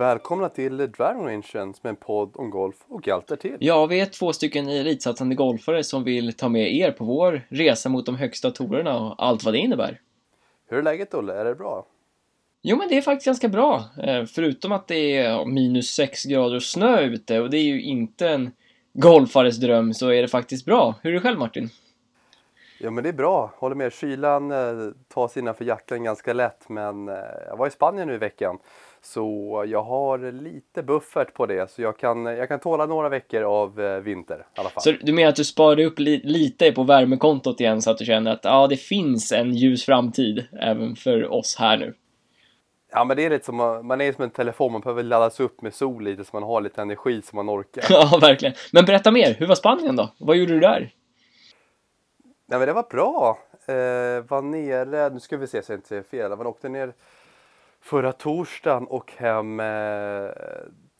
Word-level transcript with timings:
Välkomna 0.00 0.48
till 0.48 0.76
Driving 0.76 1.26
Range 1.26 1.42
som 1.42 1.74
är 1.82 1.88
en 1.88 1.96
podd 1.96 2.30
om 2.34 2.50
golf 2.50 2.76
och 2.88 3.08
allt 3.08 3.26
därtill. 3.26 3.56
Ja, 3.60 3.86
vi 3.86 4.00
är 4.00 4.06
två 4.06 4.32
stycken 4.32 4.68
elitsatsande 4.68 5.34
golfare 5.34 5.84
som 5.84 6.04
vill 6.04 6.32
ta 6.32 6.48
med 6.48 6.74
er 6.74 6.90
på 6.90 7.04
vår 7.04 7.46
resa 7.48 7.88
mot 7.88 8.06
de 8.06 8.16
högsta 8.16 8.50
torerna 8.50 8.98
och 8.98 9.24
allt 9.24 9.44
vad 9.44 9.54
det 9.54 9.58
innebär. 9.58 10.00
Hur 10.68 10.78
är 10.78 10.82
läget 10.82 11.14
Olle? 11.14 11.34
Är 11.34 11.44
det 11.44 11.54
bra? 11.54 11.86
Jo, 12.62 12.76
men 12.76 12.88
det 12.88 12.96
är 12.96 13.02
faktiskt 13.02 13.26
ganska 13.26 13.48
bra. 13.48 13.84
Eh, 14.02 14.24
Förutom 14.24 14.72
att 14.72 14.88
det 14.88 15.16
är 15.16 15.44
minus 15.44 15.90
6 15.90 16.24
grader 16.24 16.56
och 16.56 16.62
snö 16.62 17.00
ute 17.00 17.40
och 17.40 17.50
det 17.50 17.58
är 17.58 17.64
ju 17.64 17.82
inte 17.82 18.28
en 18.28 18.50
golfares 18.92 19.56
dröm 19.56 19.94
så 19.94 20.08
är 20.08 20.22
det 20.22 20.28
faktiskt 20.28 20.64
bra. 20.64 20.94
Hur 21.02 21.10
är 21.10 21.14
det 21.14 21.20
själv 21.20 21.38
Martin? 21.38 21.70
Ja 22.82 22.90
men 22.90 23.04
det 23.04 23.10
är 23.10 23.12
bra, 23.12 23.52
håller 23.58 23.76
med. 23.76 23.92
Kylan 23.92 24.50
eh, 24.50 24.58
tas 25.14 25.36
innanför 25.36 25.64
jackan 25.64 26.04
ganska 26.04 26.32
lätt 26.32 26.68
men 26.68 27.08
eh, 27.08 27.14
jag 27.48 27.56
var 27.56 27.66
i 27.66 27.70
Spanien 27.70 28.08
nu 28.08 28.14
i 28.14 28.18
veckan. 28.18 28.58
Så 29.02 29.64
jag 29.68 29.82
har 29.82 30.32
lite 30.32 30.82
buffert 30.82 31.34
på 31.34 31.46
det 31.46 31.70
så 31.70 31.82
jag 31.82 31.98
kan, 31.98 32.24
jag 32.24 32.48
kan 32.48 32.60
tåla 32.60 32.86
några 32.86 33.08
veckor 33.08 33.42
av 33.42 33.80
eh, 33.80 34.00
vinter 34.00 34.46
i 34.56 34.60
alla 34.60 34.68
fall. 34.68 34.82
Så 34.82 34.92
du 35.00 35.12
menar 35.12 35.28
att 35.28 35.36
du 35.36 35.44
sparade 35.44 35.84
upp 35.84 35.98
li 35.98 36.20
lite 36.24 36.72
på 36.72 36.82
värmekontot 36.82 37.60
igen 37.60 37.82
så 37.82 37.90
att 37.90 37.98
du 37.98 38.04
känner 38.04 38.32
att 38.32 38.44
ja, 38.44 38.66
det 38.66 38.76
finns 38.76 39.32
en 39.32 39.54
ljus 39.54 39.84
framtid 39.84 40.46
även 40.60 40.96
för 40.96 41.32
oss 41.32 41.56
här 41.58 41.76
nu? 41.76 41.94
Ja 42.92 43.04
men 43.04 43.16
det 43.16 43.24
är 43.24 43.30
lite 43.30 43.44
som, 43.44 43.56
man 43.86 44.00
är 44.00 44.12
som 44.12 44.24
en 44.24 44.30
telefon, 44.30 44.72
man 44.72 44.80
behöver 44.80 45.02
laddas 45.02 45.40
upp 45.40 45.62
med 45.62 45.74
sol 45.74 46.04
lite 46.04 46.24
så 46.24 46.30
man 46.32 46.42
har 46.42 46.60
lite 46.60 46.82
energi 46.82 47.22
så 47.22 47.36
man 47.36 47.50
orkar. 47.50 47.84
Ja, 47.90 48.18
verkligen. 48.20 48.54
Men 48.72 48.84
berätta 48.84 49.10
mer, 49.10 49.34
hur 49.38 49.46
var 49.46 49.54
Spanien 49.54 49.96
då? 49.96 50.08
Vad 50.18 50.36
gjorde 50.36 50.52
du 50.52 50.60
där? 50.60 50.90
Nej 52.50 52.58
men 52.58 52.68
det 52.68 52.72
var 52.72 52.86
bra. 52.90 53.38
Eh, 53.66 54.24
var 54.28 54.42
nere, 54.42 55.10
nu 55.10 55.20
ska 55.20 55.36
vi 55.36 55.46
se 55.46 55.62
så 55.62 55.72
jag 55.72 55.78
inte 55.78 55.88
säger 55.88 56.02
fel, 56.02 56.36
man 56.36 56.46
åkte 56.46 56.68
ner 56.68 56.92
förra 57.80 58.12
torsdagen 58.12 58.86
och 58.86 59.12
hem 59.16 59.60
eh, 59.60 60.30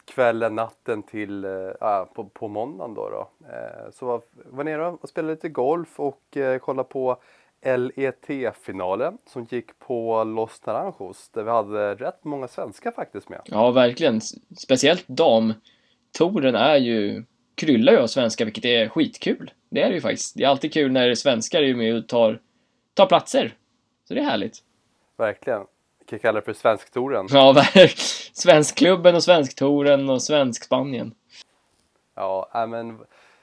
kvällen, 0.04 0.54
natten 0.54 1.02
till 1.02 1.44
eh, 1.44 1.70
ah, 1.80 2.04
på, 2.04 2.24
på 2.24 2.48
måndagen 2.48 2.94
då. 2.94 3.10
då. 3.10 3.30
Eh, 3.48 3.90
så 3.92 4.06
var, 4.06 4.22
var 4.32 4.64
nere 4.64 4.86
och 4.86 5.08
spelade 5.08 5.34
lite 5.34 5.48
golf 5.48 6.00
och 6.00 6.36
eh, 6.36 6.58
kollade 6.58 6.88
på 6.88 7.16
LET-finalen 7.62 9.18
som 9.26 9.44
gick 9.44 9.78
på 9.78 10.24
Los 10.24 10.66
Naranjos 10.66 11.30
där 11.30 11.42
vi 11.42 11.50
hade 11.50 11.94
rätt 11.94 12.24
många 12.24 12.48
svenskar 12.48 12.90
faktiskt 12.90 13.28
med. 13.28 13.40
Ja, 13.44 13.70
verkligen. 13.70 14.20
Speciellt 14.58 15.08
damtouren 15.08 16.54
är 16.54 16.76
ju 16.76 17.24
kryllar 17.60 17.92
ju 17.92 17.98
av 17.98 18.06
svenskar, 18.06 18.44
vilket 18.44 18.64
är 18.64 18.88
skitkul. 18.88 19.50
Det 19.68 19.82
är 19.82 19.88
det 19.88 19.94
ju 19.94 20.00
faktiskt. 20.00 20.36
Det 20.36 20.44
är 20.44 20.48
alltid 20.48 20.72
kul 20.72 20.92
när 20.92 21.14
svenskar 21.14 21.62
är 21.62 21.74
med 21.74 21.96
och 21.96 22.08
tar, 22.08 22.40
tar 22.94 23.06
platser. 23.06 23.54
Så 24.08 24.14
det 24.14 24.20
är 24.20 24.24
härligt. 24.24 24.58
Verkligen. 25.16 25.66
Vi 25.98 26.04
kan 26.06 26.18
kalla 26.18 26.40
det 26.40 26.44
för 26.44 26.52
Svensktouren. 26.52 27.26
Ja, 27.30 27.64
Svenskklubben 28.32 29.14
och 29.14 29.22
Svensktouren 29.22 30.10
och 30.10 30.22
Svensk-Spanien. 30.22 31.14
Ja, 32.14 32.66
men 32.68 32.98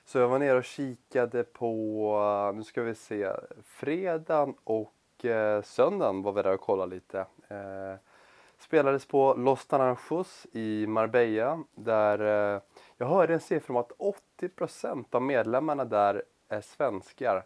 så 0.05 0.17
jag 0.17 0.27
var 0.27 0.39
nere 0.39 0.57
och 0.57 0.63
kikade 0.63 1.43
på, 1.43 2.51
nu 2.55 2.63
ska 2.63 2.81
vi 2.81 2.95
se, 2.95 3.27
fredagen 3.65 4.53
och 4.63 5.25
eh, 5.25 5.61
söndagen 5.61 6.21
var 6.21 6.31
vi 6.31 6.41
där 6.41 6.53
och 6.53 6.61
kollade 6.61 6.95
lite. 6.95 7.19
Eh, 7.47 7.95
spelades 8.59 9.05
på 9.05 9.33
Los 9.33 9.71
Naranjos 9.71 10.47
i 10.51 10.87
Marbella 10.87 11.63
där 11.75 12.53
eh, 12.55 12.61
jag 12.97 13.07
hörde 13.07 13.33
en 13.33 13.39
siffra 13.39 13.73
om 13.73 13.77
att 13.77 13.91
80% 14.41 15.05
av 15.11 15.21
medlemmarna 15.21 15.85
där 15.85 16.23
är 16.49 16.61
svenskar. 16.61 17.43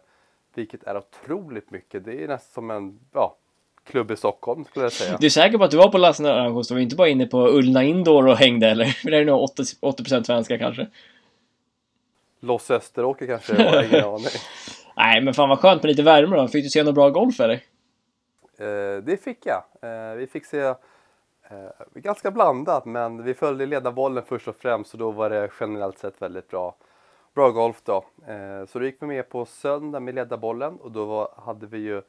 Vilket 0.54 0.84
är 0.84 0.96
otroligt 0.96 1.70
mycket. 1.70 2.04
Det 2.04 2.24
är 2.24 2.28
nästan 2.28 2.52
som 2.52 2.70
en 2.70 3.00
ja, 3.12 3.36
klubb 3.84 4.10
i 4.10 4.16
Stockholm 4.16 4.64
skulle 4.64 4.84
jag 4.84 4.92
säga. 4.92 5.16
Du 5.20 5.26
är 5.26 5.30
säker 5.30 5.58
på 5.58 5.64
att 5.64 5.70
du 5.70 5.76
var 5.76 5.88
på 5.88 5.98
Los 5.98 6.20
Naranjos 6.20 6.70
och 6.70 6.80
inte 6.80 6.96
bara 6.96 7.08
inne 7.08 7.26
på 7.26 7.48
Ullna 7.48 7.82
Indoor 7.82 8.26
och 8.26 8.36
hängde 8.36 8.68
eller? 8.68 8.84
För 9.02 9.10
det 9.10 9.16
är 9.16 9.24
nog 9.24 9.48
80%, 9.58 9.76
80 9.80 10.24
svenskar 10.24 10.58
kanske. 10.58 10.86
Los 12.40 12.70
Österåker 12.70 13.26
kanske, 13.26 13.62
jag 13.62 13.70
har 13.70 13.82
ingen 13.82 14.04
aning. 14.04 14.26
Nej, 14.96 15.20
men 15.20 15.34
fan 15.34 15.48
vad 15.48 15.58
skönt 15.58 15.82
med 15.82 15.90
lite 15.90 16.02
värme 16.02 16.36
då. 16.36 16.48
Fick 16.48 16.64
du 16.64 16.70
se 16.70 16.82
något 16.82 16.94
bra 16.94 17.10
golf 17.10 17.40
eller? 17.40 17.60
Eh, 18.58 19.02
det 19.02 19.24
fick 19.24 19.38
jag. 19.46 19.62
Eh, 19.82 20.14
vi 20.16 20.26
fick 20.26 20.46
se 20.46 20.74
eh, 21.48 21.68
ganska 21.94 22.30
blandat, 22.30 22.84
men 22.84 23.22
vi 23.22 23.34
följde 23.34 23.66
ledarbollen 23.66 24.24
först 24.24 24.48
och 24.48 24.56
främst 24.56 24.92
och 24.92 24.98
då 24.98 25.10
var 25.10 25.30
det 25.30 25.50
generellt 25.60 25.98
sett 25.98 26.22
väldigt 26.22 26.48
bra, 26.48 26.74
bra 27.34 27.50
golf 27.50 27.82
då. 27.84 28.04
Eh, 28.26 28.64
så 28.66 28.78
då 28.78 28.84
gick 28.84 29.02
vi 29.02 29.06
med 29.06 29.28
på 29.28 29.44
söndag 29.44 30.00
med 30.00 30.14
ledarbollen 30.14 30.76
och 30.76 30.92
då 30.92 31.04
var, 31.04 31.28
hade 31.36 31.66
vi 31.66 31.78
ju 31.78 32.02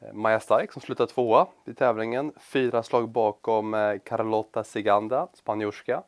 eh, 0.00 0.12
Maja 0.12 0.40
Stark 0.40 0.72
som 0.72 0.82
slutade 0.82 1.12
tvåa 1.12 1.46
i 1.64 1.74
tävlingen. 1.74 2.32
Fyra 2.40 2.82
slag 2.82 3.08
bakom 3.08 3.74
eh, 3.74 3.98
Carlota 4.04 4.64
Siganda, 4.64 5.28
spanjorska, 5.34 6.02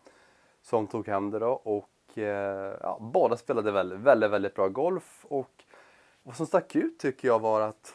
som 0.63 0.87
tog 0.87 1.09
hem 1.09 1.31
det 1.31 1.39
då. 1.39 1.51
Och 1.51 1.89
Eh, 2.19 2.77
ja, 2.81 2.99
båda 3.01 3.37
spelade 3.37 3.73
väldigt, 3.73 3.99
väldigt, 3.99 4.31
väldigt 4.31 4.55
bra 4.55 4.69
golf 4.69 5.27
och 5.29 5.65
vad 6.23 6.37
som 6.37 6.47
stack 6.47 6.77
ut 6.77 6.99
tycker 6.99 7.29
jag 7.29 7.39
var 7.39 7.61
att 7.61 7.95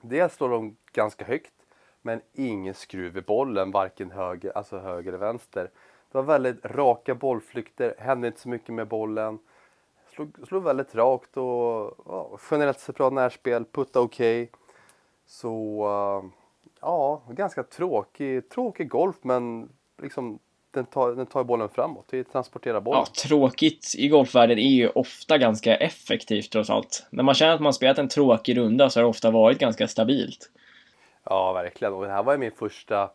dels 0.00 0.34
slår 0.34 0.48
de 0.48 0.76
ganska 0.92 1.24
högt 1.24 1.52
men 2.02 2.20
ingen 2.32 2.74
skruv 2.74 3.16
i 3.16 3.20
bollen, 3.20 3.70
varken 3.70 4.10
höger, 4.10 4.52
alltså 4.56 4.78
höger 4.78 5.08
eller 5.08 5.18
vänster. 5.18 5.70
Det 6.12 6.18
var 6.18 6.22
väldigt 6.22 6.64
raka 6.64 7.14
bollflykter, 7.14 7.94
hände 7.98 8.26
inte 8.26 8.40
så 8.40 8.48
mycket 8.48 8.74
med 8.74 8.88
bollen. 8.88 9.38
Slog, 10.14 10.38
slog 10.48 10.62
väldigt 10.62 10.94
rakt 10.94 11.36
och 11.36 11.94
ja, 12.06 12.38
generellt 12.50 12.80
sett 12.80 12.96
bra 12.96 13.10
närspel, 13.10 13.64
putta 13.64 14.00
okej. 14.00 14.42
Okay. 14.42 14.58
Så 15.26 15.84
uh, 15.86 16.30
ja, 16.80 17.22
ganska 17.28 17.62
tråkig, 17.62 18.48
tråkig 18.48 18.88
golf 18.88 19.16
men 19.22 19.68
liksom 20.02 20.38
den 20.70 20.86
tar, 20.86 21.12
den 21.12 21.26
tar 21.26 21.44
bollen 21.44 21.68
framåt, 21.68 22.08
vi 22.10 22.24
transporterar 22.24 22.80
bollen. 22.80 23.00
Ja, 23.00 23.28
tråkigt 23.28 23.94
i 23.98 24.08
golfvärlden 24.08 24.58
är 24.58 24.70
ju 24.70 24.88
ofta 24.88 25.38
ganska 25.38 25.76
effektivt 25.76 26.50
trots 26.52 26.70
allt. 26.70 27.06
När 27.10 27.22
man 27.22 27.34
känner 27.34 27.54
att 27.54 27.60
man 27.60 27.74
spelat 27.74 27.98
en 27.98 28.08
tråkig 28.08 28.56
runda 28.56 28.90
så 28.90 29.00
har 29.00 29.02
det 29.02 29.08
ofta 29.08 29.30
varit 29.30 29.58
ganska 29.58 29.88
stabilt. 29.88 30.50
Ja, 31.24 31.52
verkligen. 31.52 31.94
Och 31.94 32.04
det 32.04 32.10
här 32.10 32.22
var 32.22 32.32
ju 32.32 32.38
min 32.38 32.52
första, 32.52 33.10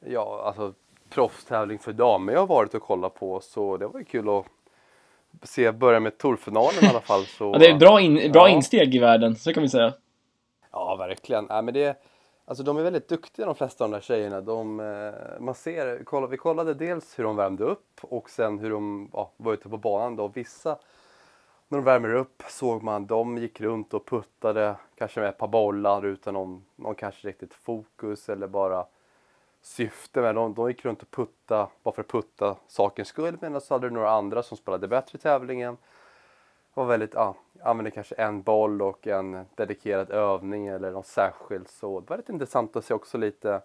ja, 0.00 0.42
alltså 0.46 0.72
proffstävling 1.10 1.78
för 1.78 1.92
damer 1.92 2.32
jag 2.32 2.40
har 2.40 2.46
varit 2.46 2.74
och 2.74 2.82
kollat 2.82 3.14
på, 3.14 3.40
så 3.40 3.76
det 3.76 3.86
var 3.86 3.98
ju 3.98 4.04
kul 4.04 4.28
att 4.28 4.46
se, 5.42 5.72
börja 5.72 6.00
med 6.00 6.18
Torfinalen 6.18 6.84
i 6.84 6.88
alla 6.88 7.00
fall. 7.00 7.24
Så, 7.24 7.50
ja, 7.52 7.58
det 7.58 7.66
är 7.66 7.78
bra, 7.78 8.00
in, 8.00 8.32
bra 8.32 8.48
ja. 8.48 8.54
insteg 8.54 8.94
i 8.94 8.98
världen, 8.98 9.36
så 9.36 9.52
kan 9.52 9.62
vi 9.62 9.68
säga. 9.68 9.92
Ja, 10.70 10.96
verkligen. 10.96 11.46
Ja, 11.48 11.62
men 11.62 11.74
det 11.74 11.96
Alltså 12.46 12.64
de 12.64 12.76
är 12.76 12.82
väldigt 12.82 13.08
duktiga 13.08 13.46
de 13.46 13.54
flesta 13.54 13.84
av 13.84 13.90
de 13.90 13.96
där 13.96 14.00
tjejerna. 14.00 14.40
De, 14.40 14.80
eh, 14.80 15.40
man 15.40 15.54
ser, 15.54 16.26
vi 16.28 16.36
kollade 16.36 16.74
dels 16.74 17.18
hur 17.18 17.24
de 17.24 17.36
värmde 17.36 17.64
upp 17.64 18.00
och 18.00 18.30
sen 18.30 18.58
hur 18.58 18.70
de 18.70 19.10
ja, 19.12 19.30
var 19.36 19.52
ute 19.52 19.68
på 19.68 19.76
banan. 19.76 20.16
Då. 20.16 20.28
Vissa, 20.28 20.78
när 21.68 21.78
de 21.78 21.84
värmer 21.84 22.14
upp 22.14 22.42
såg 22.48 22.82
man 22.82 23.06
de 23.06 23.38
gick 23.38 23.60
runt 23.60 23.94
och 23.94 24.06
puttade 24.06 24.76
kanske 24.94 25.20
med 25.20 25.28
ett 25.28 25.38
par 25.38 25.48
bollar 25.48 26.06
utan 26.06 26.34
någon, 26.34 26.64
någon 26.76 26.94
kanske 26.94 27.28
riktigt 27.28 27.54
fokus 27.54 28.28
eller 28.28 28.46
bara 28.46 28.86
syfte 29.60 30.20
med 30.20 30.34
de, 30.34 30.54
de 30.54 30.68
gick 30.68 30.84
runt 30.84 31.02
och 31.02 31.10
putta 31.10 31.68
bara 31.82 31.94
för 31.94 32.02
att 32.02 32.08
putta 32.08 32.56
sakens 32.66 33.08
skull 33.08 33.38
medan 33.40 33.60
så 33.60 33.74
hade 33.74 33.86
du 33.86 33.90
några 33.90 34.10
andra 34.10 34.42
som 34.42 34.56
spelade 34.56 34.88
bättre 34.88 35.16
i 35.16 35.20
tävlingen 35.20 35.76
var 36.74 36.84
väldigt, 36.84 37.14
ja, 37.14 37.34
använde 37.62 37.90
kanske 37.90 38.14
en 38.14 38.42
boll 38.42 38.82
och 38.82 39.06
en 39.06 39.46
dedikerad 39.54 40.10
övning 40.10 40.66
eller 40.66 40.90
något 40.90 41.06
särskilt. 41.06 41.68
Så 41.68 42.00
det 42.00 42.10
var 42.10 42.16
lite 42.16 42.32
intressant 42.32 42.76
att 42.76 42.84
se 42.84 42.94
också 42.94 43.18
lite 43.18 43.60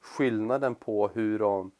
skillnaden 0.00 0.74
på 0.74 1.08
hur 1.08 1.38
de 1.38 1.70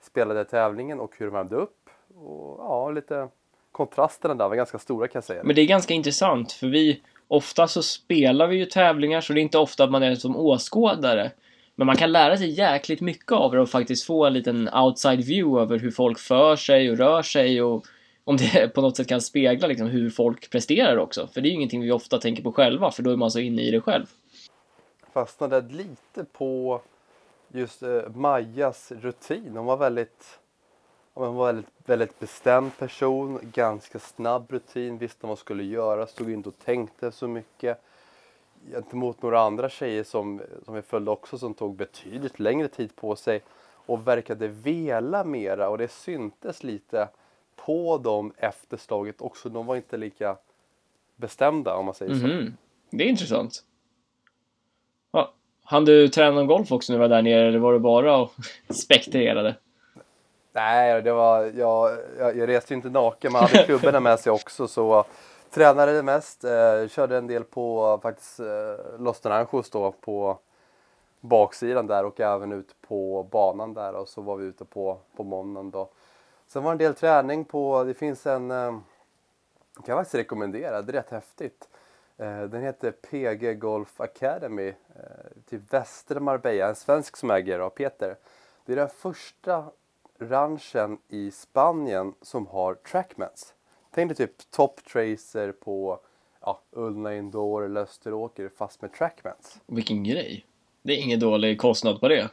spelade 0.00 0.44
tävlingen 0.44 1.00
och 1.00 1.18
hur 1.18 1.26
de 1.26 1.32
värmde 1.32 1.56
upp. 1.56 1.90
Och 2.14 2.58
ja, 2.58 2.90
lite 2.90 3.28
kontrasterna 3.72 4.34
där 4.34 4.48
var 4.48 4.56
ganska 4.56 4.78
stora 4.78 5.08
kan 5.08 5.18
jag 5.18 5.24
säga. 5.24 5.42
Men 5.44 5.56
det 5.56 5.62
är 5.62 5.66
ganska 5.66 5.94
intressant 5.94 6.52
för 6.52 6.66
vi, 6.66 7.02
ofta 7.28 7.68
så 7.68 7.82
spelar 7.82 8.46
vi 8.46 8.56
ju 8.56 8.64
tävlingar 8.64 9.20
så 9.20 9.32
det 9.32 9.40
är 9.40 9.42
inte 9.42 9.58
ofta 9.58 9.84
att 9.84 9.90
man 9.90 10.02
är 10.02 10.14
som 10.14 10.36
åskådare. 10.36 11.30
Men 11.74 11.86
man 11.86 11.96
kan 11.96 12.12
lära 12.12 12.36
sig 12.36 12.50
jäkligt 12.50 13.00
mycket 13.00 13.32
av 13.32 13.52
det 13.52 13.60
och 13.60 13.68
faktiskt 13.68 14.06
få 14.06 14.26
en 14.26 14.32
liten 14.32 14.68
outside 14.74 15.24
view 15.24 15.62
över 15.62 15.78
hur 15.78 15.90
folk 15.90 16.18
för 16.18 16.56
sig 16.56 16.90
och 16.90 16.98
rör 16.98 17.22
sig 17.22 17.62
och 17.62 17.86
om 18.24 18.36
det 18.36 18.68
på 18.74 18.80
något 18.80 18.96
sätt 18.96 19.08
kan 19.08 19.20
spegla 19.20 19.66
liksom 19.66 19.86
hur 19.86 20.10
folk 20.10 20.50
presterar 20.50 20.96
också. 20.96 21.26
För 21.26 21.40
det 21.40 21.48
är 21.48 21.50
ju 21.50 21.56
ingenting 21.56 21.80
vi 21.80 21.92
ofta 21.92 22.18
tänker 22.18 22.42
på 22.42 22.52
själva, 22.52 22.90
för 22.90 23.02
då 23.02 23.10
är 23.10 23.16
man 23.16 23.30
så 23.30 23.38
inne 23.38 23.62
i 23.62 23.70
det 23.70 23.80
själv. 23.80 24.06
Fastnade 25.12 25.60
lite 25.60 26.24
på 26.32 26.80
just 27.52 27.82
eh, 27.82 28.10
Majas 28.14 28.92
rutin. 28.92 29.56
Hon 29.56 29.66
var 29.66 29.76
väldigt 29.76 30.38
hon 31.26 31.36
var 31.36 31.46
väldigt, 31.46 31.70
väldigt 31.86 32.20
bestämd 32.20 32.78
person, 32.78 33.38
ganska 33.42 33.98
snabb 33.98 34.46
rutin, 34.50 34.98
visste 34.98 35.18
vad 35.20 35.28
man 35.28 35.36
skulle 35.36 35.64
göra, 35.64 36.06
stod 36.06 36.30
inte 36.30 36.48
och 36.48 36.58
tänkte 36.64 37.12
så 37.12 37.28
mycket. 37.28 37.82
Gentemot 38.72 39.22
några 39.22 39.40
andra 39.40 39.68
tjejer 39.68 40.04
som, 40.04 40.40
som 40.64 40.74
vi 40.74 40.82
följde 40.82 41.10
också 41.10 41.38
som 41.38 41.54
tog 41.54 41.76
betydligt 41.76 42.38
längre 42.38 42.68
tid 42.68 42.96
på 42.96 43.16
sig 43.16 43.42
och 43.86 44.08
verkade 44.08 44.48
vela 44.48 45.24
mera 45.24 45.68
och 45.68 45.78
det 45.78 45.88
syntes 45.88 46.62
lite 46.62 47.08
på 47.56 47.98
dem 47.98 48.32
efter 48.36 48.76
slaget 48.76 49.20
också. 49.20 49.48
De 49.48 49.66
var 49.66 49.76
inte 49.76 49.96
lika 49.96 50.36
bestämda 51.16 51.74
om 51.74 51.84
man 51.84 51.94
säger 51.94 52.12
mm 52.12 52.26
-hmm. 52.26 52.38
så. 52.38 52.42
Mhm. 52.42 52.56
Det 52.90 53.04
är 53.04 53.08
intressant. 53.08 53.64
Ja. 55.10 55.32
Hann 55.62 55.84
du 55.84 56.08
träna 56.08 56.30
någon 56.30 56.46
golf 56.46 56.72
också 56.72 56.92
när 56.92 56.98
du 56.98 57.08
var 57.08 57.16
där 57.16 57.22
nere 57.22 57.48
eller 57.48 57.58
var 57.58 57.72
det 57.72 57.78
bara 57.78 58.16
och 58.16 58.32
spektrerade? 58.74 59.56
Nej, 60.52 61.02
det 61.02 61.12
var, 61.12 61.44
jag, 61.44 61.98
jag, 62.18 62.36
jag 62.36 62.48
reste 62.48 62.72
ju 62.72 62.76
inte 62.76 62.90
naken, 62.90 63.32
man 63.32 63.42
hade 63.42 63.64
klubborna 63.64 64.00
med 64.00 64.20
sig 64.20 64.32
också 64.32 64.68
så 64.68 65.04
tränade 65.50 65.92
det 65.92 66.02
mest. 66.02 66.44
Eh, 66.44 66.88
körde 66.88 67.16
en 67.16 67.26
del 67.26 67.44
på 67.44 67.98
faktiskt 68.02 68.40
eh, 68.40 68.46
Los 68.98 69.24
Naranjos 69.24 69.70
då 69.70 69.92
på 69.92 70.38
baksidan 71.20 71.86
där 71.86 72.04
och 72.04 72.20
även 72.20 72.52
ut 72.52 72.74
på 72.88 73.28
banan 73.30 73.74
där 73.74 73.94
och 73.94 74.08
så 74.08 74.20
var 74.20 74.36
vi 74.36 74.46
ute 74.46 74.64
på, 74.64 74.98
på 75.16 75.24
måndagen 75.24 75.70
då. 75.70 75.88
Sen 76.46 76.62
var 76.62 76.70
det 76.70 76.74
en 76.74 76.78
del 76.78 76.94
träning 76.94 77.44
på, 77.44 77.84
det 77.84 77.94
finns 77.94 78.26
en, 78.26 78.50
eh, 78.50 78.70
kan 79.74 79.84
jag 79.86 79.98
faktiskt 79.98 80.14
rekommendera, 80.14 80.82
det 80.82 80.90
är 80.90 80.92
rätt 80.92 81.10
häftigt. 81.10 81.68
Eh, 82.16 82.42
den 82.42 82.62
heter 82.62 82.90
PG 82.90 83.58
Golf 83.58 84.00
Academy 84.00 84.68
eh, 84.68 84.74
till 85.48 85.60
Västra 85.70 86.20
Marbella, 86.20 86.68
en 86.68 86.74
svensk 86.74 87.16
som 87.16 87.30
äger 87.30 87.58
då, 87.58 87.70
Peter. 87.70 88.16
Det 88.64 88.72
är 88.72 88.76
den 88.76 88.88
första 88.88 89.64
ranchen 90.18 90.98
i 91.08 91.30
Spanien 91.30 92.14
som 92.22 92.46
har 92.46 92.74
trackmans. 92.74 93.54
Tänk 93.90 94.08
dig 94.08 94.16
typ 94.16 94.50
Top 94.50 94.84
Tracer 94.84 95.52
på 95.52 96.00
ja, 96.40 96.60
Ullna 96.70 97.16
Indoor 97.16 97.64
eller 97.64 97.80
Österåker 97.80 98.50
fast 98.56 98.82
med 98.82 98.92
trackmans. 98.92 99.60
Vilken 99.66 100.04
grej. 100.04 100.46
Det 100.82 100.92
är 100.92 101.02
ingen 101.02 101.20
dålig 101.20 101.60
kostnad 101.60 102.00
på 102.00 102.08
det. 102.08 102.30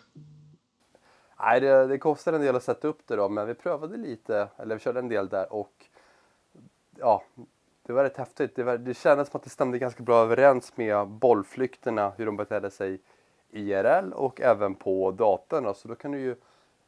Nej, 1.40 1.62
det, 1.62 1.88
det 1.88 1.98
kostar 1.98 2.34
en 2.34 2.42
del 2.42 2.56
att 2.56 2.64
sätta 2.64 2.88
upp 2.88 3.08
det 3.08 3.16
då, 3.16 3.30
men 3.30 3.48
vi 3.48 3.54
prövade 3.54 3.98
lite, 3.98 4.48
eller 4.58 4.76
vi 4.76 4.82
körde 4.82 5.00
en 5.00 5.10
del 5.10 5.30
där 5.30 5.54
och 5.54 5.86
ja, 6.98 7.24
det 7.88 7.94
var 7.94 8.04
rätt 8.04 8.18
häftigt. 8.18 8.56
Det, 8.56 8.64
var, 8.64 8.78
det 8.78 8.94
kändes 8.94 9.30
som 9.30 9.38
att 9.38 9.44
det 9.44 9.50
stämde 9.50 9.80
ganska 9.80 10.04
bra 10.04 10.22
överens 10.22 10.78
med 10.78 11.08
bollflykterna, 11.08 12.14
hur 12.18 12.26
de 12.26 12.38
betedde 12.38 12.72
sig 12.72 13.00
IRL 13.52 14.14
och 14.14 14.42
även 14.42 14.76
på 14.76 15.12
datorn. 15.12 15.76
Så 15.76 15.88
då 15.88 15.96
kan 15.96 16.12
du 16.12 16.20
ju, 16.20 16.36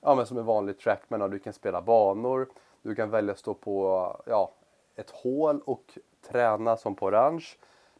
ja 0.01 0.15
men 0.15 0.25
som 0.25 0.37
en 0.37 0.45
vanlig 0.45 0.79
trackman, 0.79 1.31
du 1.31 1.39
kan 1.39 1.53
spela 1.53 1.81
banor, 1.81 2.47
du 2.81 2.95
kan 2.95 3.09
välja 3.09 3.31
att 3.31 3.39
stå 3.39 3.53
på 3.53 4.15
ja, 4.25 4.51
ett 4.95 5.09
hål 5.09 5.61
och 5.65 5.97
träna 6.31 6.77
som 6.77 6.95
på 6.95 7.05
orange. 7.05 7.45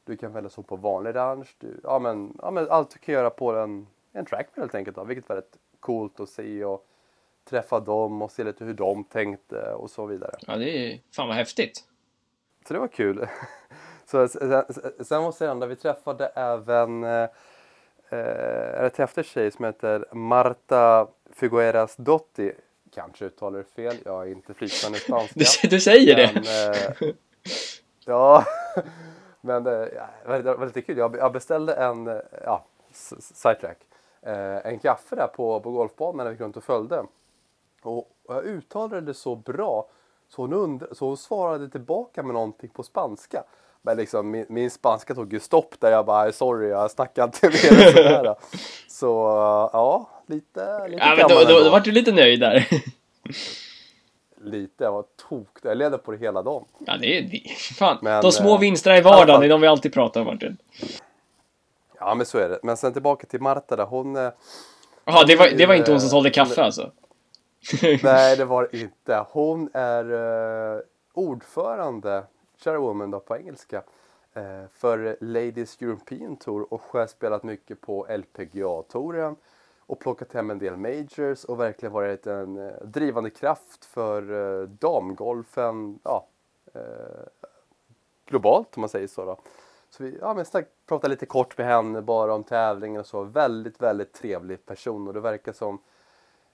Du 0.04 0.18
kan 0.18 0.34
välja 0.34 0.50
som 0.50 0.64
på 0.64 0.76
vanlig 0.76 1.10
orange. 1.10 1.48
Du, 1.58 1.80
ja, 1.84 2.00
men, 2.00 2.38
ja, 2.42 2.52
men 2.52 2.70
allt 2.70 2.90
du 2.90 3.00
kan 3.00 3.14
göra 3.14 3.30
på 3.30 3.52
en, 3.56 3.88
en 4.12 4.26
trackman 4.26 4.64
helt 4.64 4.76
enkelt. 4.76 4.96
Då, 4.96 5.04
vilket 5.04 5.30
var 5.30 5.36
rätt 5.36 5.58
coolt 5.80 6.20
att 6.20 6.30
se 6.30 6.66
och 6.66 6.88
träffa 7.50 7.80
dem 7.80 8.22
och 8.22 8.32
se 8.32 8.44
lite 8.44 8.66
hur 8.66 8.74
de 8.74 9.04
tänkte 9.04 9.74
och 9.74 9.90
så 9.90 10.06
vidare. 10.06 10.32
Ja, 10.48 10.56
det 10.56 10.70
är 10.70 11.00
fan 11.16 11.28
vad 11.28 11.38
häftigt. 11.38 11.84
Så 12.68 12.74
det 12.74 12.80
var 12.80 12.88
kul. 12.88 13.28
Så, 14.06 14.28
sen, 14.28 14.64
sen 15.00 15.22
måste 15.22 15.46
jag 15.46 15.52
ändå, 15.52 15.68
vi 15.68 15.76
träffade 15.76 16.28
även 16.28 17.04
eh, 17.04 17.30
eh 18.10 18.84
ett 18.84 18.98
häftig 18.98 19.26
tjej 19.26 19.52
som 19.52 19.66
heter 19.66 20.06
Marta 20.12 21.08
Figueras 21.38 21.96
Dotti. 21.96 22.52
Kanske 22.94 23.26
uttalar 23.26 23.58
det 23.58 23.64
fel, 23.64 23.96
jag 24.06 24.28
är 24.28 24.32
inte 24.32 24.54
flytande 24.54 24.98
spanska. 25.00 25.68
Du, 25.70 25.80
säger 25.80 26.34
men, 26.34 26.44
det? 26.44 26.78
Eh, 27.02 27.14
ja, 28.06 28.44
men 29.42 29.68
eh, 29.68 29.74
det 30.26 30.56
var 30.58 30.66
lite 30.66 30.82
kul. 30.82 30.98
Jag 30.98 31.34
beställde 31.34 31.74
en, 31.74 32.08
eh, 32.08 32.18
ja, 32.44 32.66
sidetrack. 33.20 33.78
Eh, 34.22 34.66
en 34.66 34.80
kaffe 34.80 35.16
där 35.16 35.28
på, 35.28 35.60
på 35.60 35.72
golfbanan 35.72 36.18
när 36.18 36.26
vi 36.26 36.32
gick 36.32 36.42
runt 36.42 36.58
och 36.58 36.64
följde. 36.64 37.04
Och, 37.82 37.98
och 37.98 38.36
jag 38.36 38.46
uttalade 38.46 39.02
det 39.02 39.14
så 39.14 39.36
bra 39.36 39.90
så 40.30 40.42
hon, 40.42 40.54
undra, 40.54 40.88
så 40.92 41.06
hon 41.06 41.18
svarade 41.18 41.70
tillbaka 41.70 42.24
med 42.24 42.34
någonting 42.34 42.70
på 42.70 42.84
spanska. 42.84 43.44
Men 43.82 43.98
liksom, 43.98 44.32
min, 44.32 44.46
min 44.50 44.72
spanska 44.72 45.16
tog 45.16 45.34
ju 45.34 45.40
stopp 45.40 45.80
där 45.80 45.92
jag 45.92 46.06
bara 46.06 46.32
sorry 46.32 46.70
jag 46.70 46.92
snackar 46.92 47.24
inte 47.24 47.48
mer 47.48 47.92
sådär. 47.92 48.36
Så 48.88 49.06
ja, 49.74 50.10
lite, 50.30 50.88
lite 50.88 51.04
Ja 51.06 51.16
men 51.16 51.28
då, 51.28 51.44
då, 51.44 51.64
då 51.64 51.70
vart 51.70 51.84
du 51.84 51.92
lite 51.92 52.12
nöjd 52.12 52.40
där. 52.40 52.68
lite, 54.42 54.84
jag 54.84 54.92
var 54.92 55.06
tok 55.30 55.48
Jag 55.64 55.78
ledde 55.78 55.98
på 55.98 56.12
det 56.12 56.18
hela 56.18 56.42
dagen. 56.44 56.66
Ja 56.80 56.98
det 56.98 57.18
är, 57.18 57.48
fan. 57.74 57.98
Men, 58.02 58.22
de 58.22 58.32
små 58.32 58.54
eh, 58.54 58.60
vinsterna 58.60 58.98
i 58.98 59.02
vardagen, 59.02 59.42
det 59.42 59.48
är 59.48 59.50
de 59.50 59.62
vi 59.62 59.68
alltid 59.68 59.94
pratar 59.94 60.22
om 60.22 60.28
Martin. 60.28 60.58
Ja 62.00 62.16
men 62.16 62.26
så 62.26 62.38
är 62.38 62.50
det. 62.50 62.60
Men 62.64 62.78
sen 62.78 62.94
tillbaka 62.94 63.28
till 63.28 63.42
Marta 63.42 63.76
där, 63.76 63.86
hon... 63.86 64.16
Eh, 64.16 64.32
Jaha, 65.06 65.24
det 65.28 65.36
var, 65.36 65.50
det 65.50 65.66
var 65.66 65.76
inte 65.76 65.92
hon 65.92 66.02
som 66.02 66.10
sålde 66.10 66.30
kaffe 66.30 66.64
alltså? 66.64 66.92
Nej, 68.04 68.38
det 68.38 68.46
var 68.46 68.70
det 68.72 68.80
inte. 68.80 69.26
Hon 69.30 69.70
är 69.74 70.12
uh, 70.12 70.82
ordförande, 71.14 72.24
chairwoman 72.64 73.12
då 73.12 73.20
på 73.20 73.38
engelska, 73.38 73.78
uh, 74.38 74.44
för 74.78 75.18
Ladies 75.22 75.82
European 75.82 76.38
Tour 76.38 76.74
och 76.74 76.82
har 76.92 77.08
spelat 77.08 77.44
mycket 77.44 77.82
på 77.82 78.08
LPGA-touren 78.10 79.36
och 79.88 80.00
plockat 80.00 80.34
hem 80.34 80.50
en 80.50 80.60
del 80.60 80.78
majors 80.78 81.44
och 81.44 81.60
verkligen 81.60 81.94
varit 81.94 82.28
en 82.28 82.58
uh, 82.58 82.72
drivande 82.84 83.30
kraft 83.30 83.86
för 83.86 84.32
uh, 84.32 84.70
damgolfen 84.70 86.00
ja, 86.04 86.28
globalt 88.26 88.78
om 88.78 88.82
man 88.82 88.90
säger 88.90 89.08
så. 89.08 89.26
Då. 89.26 89.38
Så 89.90 90.04
vi 90.04 90.18
ja, 90.22 90.34
men 90.34 90.66
pratade 90.88 91.10
lite 91.10 91.26
kort 91.26 91.58
med 91.58 91.68
henne 91.68 92.02
bara 92.02 92.34
om 92.34 92.44
tävlingen 92.44 93.00
och 93.00 93.08
så. 93.08 93.24
Väldigt, 93.24 93.82
väldigt 93.82 94.14
trevlig 94.14 94.66
person 94.66 95.08
och 95.08 95.14
det 95.14 95.20
verkar 95.20 95.54
som 95.54 95.80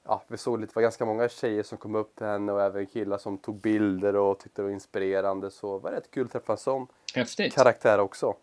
ja, 0.03 0.21
vi 0.27 0.37
såg 0.37 0.59
lite, 0.59 0.71
det 0.71 0.75
var 0.75 0.81
ganska 0.81 1.05
många 1.05 1.29
tjejer 1.29 1.63
som 1.63 1.77
kom 1.77 1.95
upp 1.95 2.15
till 2.15 2.27
henne 2.27 2.51
och 2.51 2.61
även 2.61 2.85
killar 2.85 3.17
som 3.17 3.37
tog 3.37 3.55
bilder 3.55 4.15
och 4.15 4.39
tyckte 4.39 4.61
det 4.61 4.65
var 4.65 4.71
inspirerande. 4.71 5.51
Så 5.51 5.77
det 5.77 5.83
var 5.83 5.91
rätt 5.91 6.11
kul 6.11 6.25
att 6.25 6.31
träffa 6.31 6.53
en 6.53 6.57
sån 6.57 6.87
Häftigt. 7.15 7.55
karaktär 7.55 7.99
också. 7.99 8.35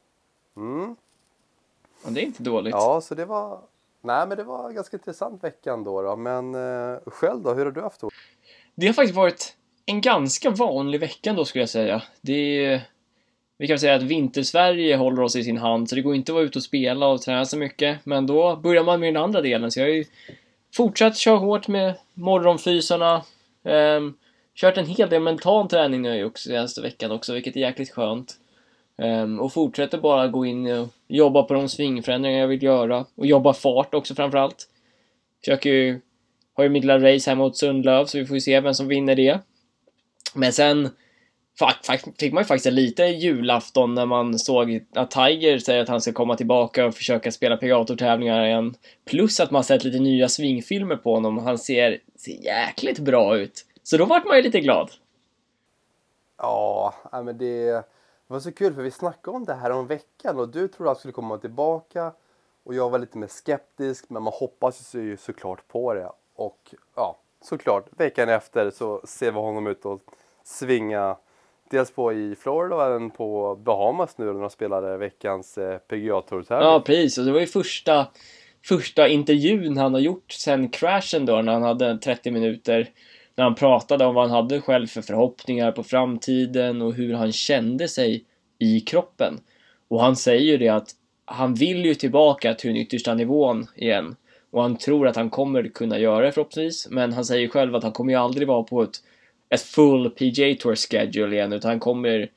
Mm. 0.57 0.97
Ja, 2.05 2.11
det 2.11 2.21
är 2.21 2.25
inte 2.25 2.43
dåligt. 2.43 2.75
Ja, 2.75 3.01
så 3.01 3.15
det 3.15 3.25
var, 3.25 3.61
nej 4.01 4.27
men 4.27 4.37
det 4.37 4.45
var 4.45 4.69
en 4.69 4.75
ganska 4.75 4.97
intressant 4.97 5.45
vecka 5.45 5.73
ändå 5.73 6.03
då. 6.03 6.17
Men 6.17 6.55
eh, 6.55 6.99
själv 7.07 7.43
då, 7.43 7.55
hur 7.55 7.65
har 7.65 7.73
du 7.73 7.81
haft 7.81 8.01
det? 8.01 8.09
Det 8.75 8.87
har 8.87 8.95
faktiskt 8.95 9.17
varit 9.17 9.57
en 9.87 10.01
ganska 10.01 10.51
vanlig 10.51 11.01
vecka 11.01 11.33
då 11.33 11.45
skulle 11.45 11.63
jag 11.63 11.69
säga. 11.69 12.03
Det 12.21 12.65
är, 12.65 12.81
vi 13.59 13.67
kan 13.67 13.79
säga 13.79 13.95
att 13.95 14.03
Vintersverige 14.03 14.97
håller 14.97 15.23
oss 15.23 15.37
i 15.37 15.45
sin 15.45 15.59
hand, 15.59 15.89
så 15.89 15.95
det 15.95 16.03
går 16.03 16.15
inte 16.15 16.33
att 16.33 16.35
vara 16.35 16.45
ute 16.45 16.59
och 16.59 16.63
spela 16.63 17.07
och 17.07 17.23
träna 17.23 17.45
så 17.45 17.57
mycket. 17.57 17.99
Men 18.05 18.27
då 18.27 18.57
börjar 18.57 18.85
man 18.85 19.01
med 19.01 19.15
den 19.15 19.23
andra 19.23 19.41
delen, 19.41 19.71
så 19.71 19.81
jag 19.81 19.87
har 19.87 19.93
ju 19.93 20.05
fortsatt 20.75 21.17
köra 21.17 21.37
hårt 21.37 21.69
med 21.69 21.95
morgonfysarna. 22.15 23.23
Um, 23.63 24.19
kört 24.55 24.77
en 24.77 24.87
hel 24.87 25.11
del 25.11 25.23
mental 25.23 25.69
träning 25.69 26.03
nu 26.03 26.25
också 26.25 26.49
senaste 26.49 26.81
veckan 26.81 27.11
också, 27.11 27.33
vilket 27.33 27.57
är 27.57 27.61
jäkligt 27.61 27.91
skönt. 27.91 28.35
Um, 28.97 29.41
och 29.41 29.53
fortsätter 29.53 29.99
bara 29.99 30.29
gå 30.29 30.47
in 30.47 30.67
och 30.67 30.89
jobba 31.11 31.43
på 31.43 31.55
de 31.55 31.69
svingförändringar 31.69 32.41
jag 32.41 32.49
vill 32.49 32.63
göra. 32.63 33.07
Och 33.15 33.27
jobba 33.27 33.53
fart 33.53 33.95
också 33.95 34.15
framförallt. 34.15 34.69
Försöker 35.45 35.71
ju, 35.71 36.01
har 36.55 36.65
ju 36.65 36.71
mitt 36.71 36.85
lilla 36.85 37.15
race 37.15 37.31
här 37.31 37.37
mot 37.37 37.57
Sundlöv, 37.57 38.07
så 38.07 38.19
vi 38.19 38.27
får 38.27 38.37
ju 38.37 38.41
se 38.41 38.61
vem 38.61 38.75
som 38.75 38.89
vinner 38.89 39.15
det. 39.17 39.39
Men 40.35 40.53
sen 40.53 40.89
fick 42.19 42.33
man 42.33 42.43
ju 42.43 42.47
faktiskt 42.47 42.73
lite 42.73 43.03
julafton 43.03 43.95
när 43.95 44.07
man 44.07 44.39
såg 44.39 44.81
att 44.95 45.11
Tiger 45.11 45.59
säger 45.59 45.83
att 45.83 45.89
han 45.89 46.01
ska 46.01 46.13
komma 46.13 46.37
tillbaka 46.37 46.87
och 46.87 46.95
försöka 46.95 47.33
spela 47.33 47.57
PGA-tävlingar 47.57 48.45
igen. 48.45 48.75
Plus 49.05 49.41
att 49.41 49.51
man 49.51 49.65
sett 49.65 49.85
lite 49.85 49.99
nya 49.99 50.29
svingfilmer 50.29 50.97
på 50.97 51.15
honom 51.15 51.39
och 51.39 51.45
han 51.45 51.59
ser, 51.59 51.99
ser 52.17 52.45
jäkligt 52.45 52.99
bra 52.99 53.37
ut. 53.37 53.67
Så 53.83 53.97
då 53.97 54.05
vart 54.05 54.25
man 54.25 54.37
ju 54.37 54.43
lite 54.43 54.61
glad. 54.61 54.91
Ja, 56.39 56.95
men 57.25 57.39
det 57.39 57.85
det 58.31 58.35
var 58.35 58.41
så 58.41 58.53
kul 58.53 58.75
för 58.75 58.83
vi 58.83 58.91
snackade 58.91 59.37
om 59.37 59.45
det 59.45 59.55
här 59.55 59.71
om 59.71 59.87
veckan 59.87 60.39
och 60.39 60.49
du 60.49 60.69
trodde 60.69 60.91
att 60.91 60.97
han 60.97 60.99
skulle 60.99 61.13
komma 61.13 61.39
tillbaka 61.39 62.13
och 62.65 62.75
jag 62.75 62.91
var 62.91 62.99
lite 62.99 63.19
mer 63.19 63.27
skeptisk 63.27 64.11
men 64.11 64.23
man 64.23 64.33
hoppas 64.37 64.95
ju 64.95 65.17
såklart 65.17 65.69
på 65.69 65.95
det. 65.95 66.11
Och 66.35 66.75
ja, 66.97 67.19
såklart, 67.43 67.87
veckan 67.97 68.29
efter 68.29 68.71
så 68.71 69.01
ser 69.05 69.33
vi 69.33 69.39
honom 69.39 69.67
ut 69.67 69.85
och 69.85 70.01
svinga 70.45 71.17
dels 71.71 71.91
på 71.91 72.13
i 72.13 72.35
Florida 72.35 72.77
och 72.77 72.83
även 72.83 73.11
på 73.11 73.57
Bahamas 73.57 74.19
nu 74.19 74.25
när 74.25 74.41
de 74.41 74.51
spelade 74.51 74.97
veckans 74.97 75.59
eh, 75.59 75.79
PGA 75.79 76.21
Tour 76.21 76.45
Ja 76.49 76.83
precis, 76.87 77.19
och 77.19 77.25
det 77.25 77.33
var 77.33 77.41
ju 77.41 77.47
första, 77.47 78.07
första 78.65 79.09
intervjun 79.09 79.77
han 79.77 79.95
har 79.95 80.01
gjort 80.01 80.33
sen 80.33 80.69
crashen 80.69 81.27
då 81.27 81.43
när 81.43 81.53
han 81.53 81.63
hade 81.63 81.99
30 81.99 82.31
minuter 82.31 82.91
när 83.37 83.45
han 83.45 83.55
pratade 83.55 84.05
om 84.05 84.15
vad 84.15 84.31
han 84.31 84.43
hade 84.43 84.61
själv 84.61 84.87
för 84.87 85.03
förhoppningar 85.03 85.73
på 85.73 85.83
framtiden 85.83 86.83
och 86.83 86.95
hur 86.95 87.15
han 87.15 87.33
kände 87.33 87.89
sig 87.89 88.25
i 88.59 88.81
kroppen. 88.81 89.41
Och 89.89 90.01
han 90.03 90.17
säger 90.17 90.53
ju 90.53 90.59
det 90.59 90.69
att 90.69 90.91
han 91.25 91.55
vill 91.55 91.85
ju 91.85 91.95
tillbaka 91.95 92.55
till 92.55 92.69
den 92.71 92.77
yttersta 92.77 93.15
nivån 93.15 93.67
igen. 93.77 94.17
Och 94.51 94.63
han 94.63 94.77
tror 94.77 95.09
att 95.09 95.17
han 95.17 95.31
kommer 95.31 95.69
kunna 95.69 95.99
göra 95.99 96.25
det 96.25 96.33
förhoppningsvis. 96.33 96.89
Men 96.91 97.13
han 97.13 97.25
säger 97.25 97.49
själv 97.49 97.75
att 97.75 97.83
han 97.83 97.93
kommer 97.93 98.13
ju 98.13 98.19
aldrig 98.19 98.49
vara 98.49 98.63
på 98.63 98.83
ett 98.83 99.01
ett 99.51 99.63
full 99.63 100.11
PJ 100.11 100.55
Tour 100.55 100.75
schedule 100.75 101.37
igen 101.37 101.53
utan 101.53 101.69
han 101.69 101.81
kommer 101.81 102.31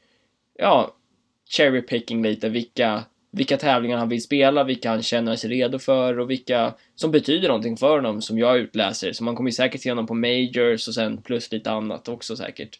ja, 0.57 0.93
cherry 1.49 1.81
picking 1.81 2.23
lite 2.23 2.49
vilka, 2.49 3.03
vilka 3.35 3.57
tävlingar 3.57 3.97
han 3.97 4.09
vill 4.09 4.23
spela, 4.23 4.63
vilka 4.63 4.89
han 4.89 5.01
känner 5.01 5.35
sig 5.35 5.49
redo 5.49 5.79
för 5.79 6.19
och 6.19 6.29
vilka 6.29 6.73
som 6.95 7.11
betyder 7.11 7.47
någonting 7.47 7.77
för 7.77 7.95
honom 7.95 8.21
som 8.21 8.37
jag 8.37 8.57
utläser. 8.57 9.11
Så 9.11 9.23
man 9.23 9.35
kommer 9.35 9.51
säkert 9.51 9.81
se 9.81 9.91
honom 9.91 10.07
på 10.07 10.13
majors 10.13 10.87
och 10.87 10.93
sen 10.93 11.21
plus 11.21 11.51
lite 11.51 11.71
annat 11.71 12.07
också 12.07 12.35
säkert. 12.35 12.79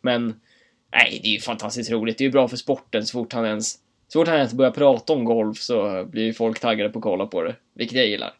Men 0.00 0.40
nej, 0.92 1.20
det 1.22 1.28
är 1.28 1.32
ju 1.32 1.40
fantastiskt 1.40 1.90
roligt. 1.90 2.18
Det 2.18 2.24
är 2.24 2.26
ju 2.26 2.32
bra 2.32 2.48
för 2.48 2.56
sporten 2.56 3.06
så 3.06 3.12
fort 3.12 3.32
han 3.32 3.46
ens 3.46 3.78
så 4.08 4.18
fort 4.20 4.28
han 4.28 4.36
ens 4.36 4.54
börjar 4.54 4.70
prata 4.70 5.12
om 5.12 5.24
golf 5.24 5.58
så 5.58 6.04
blir 6.04 6.22
ju 6.22 6.32
folk 6.32 6.60
taggade 6.60 6.90
på 6.90 6.98
att 6.98 7.02
kolla 7.02 7.26
på 7.26 7.42
det, 7.42 7.56
vilket 7.72 7.98
jag 7.98 8.06
gillar. 8.06 8.34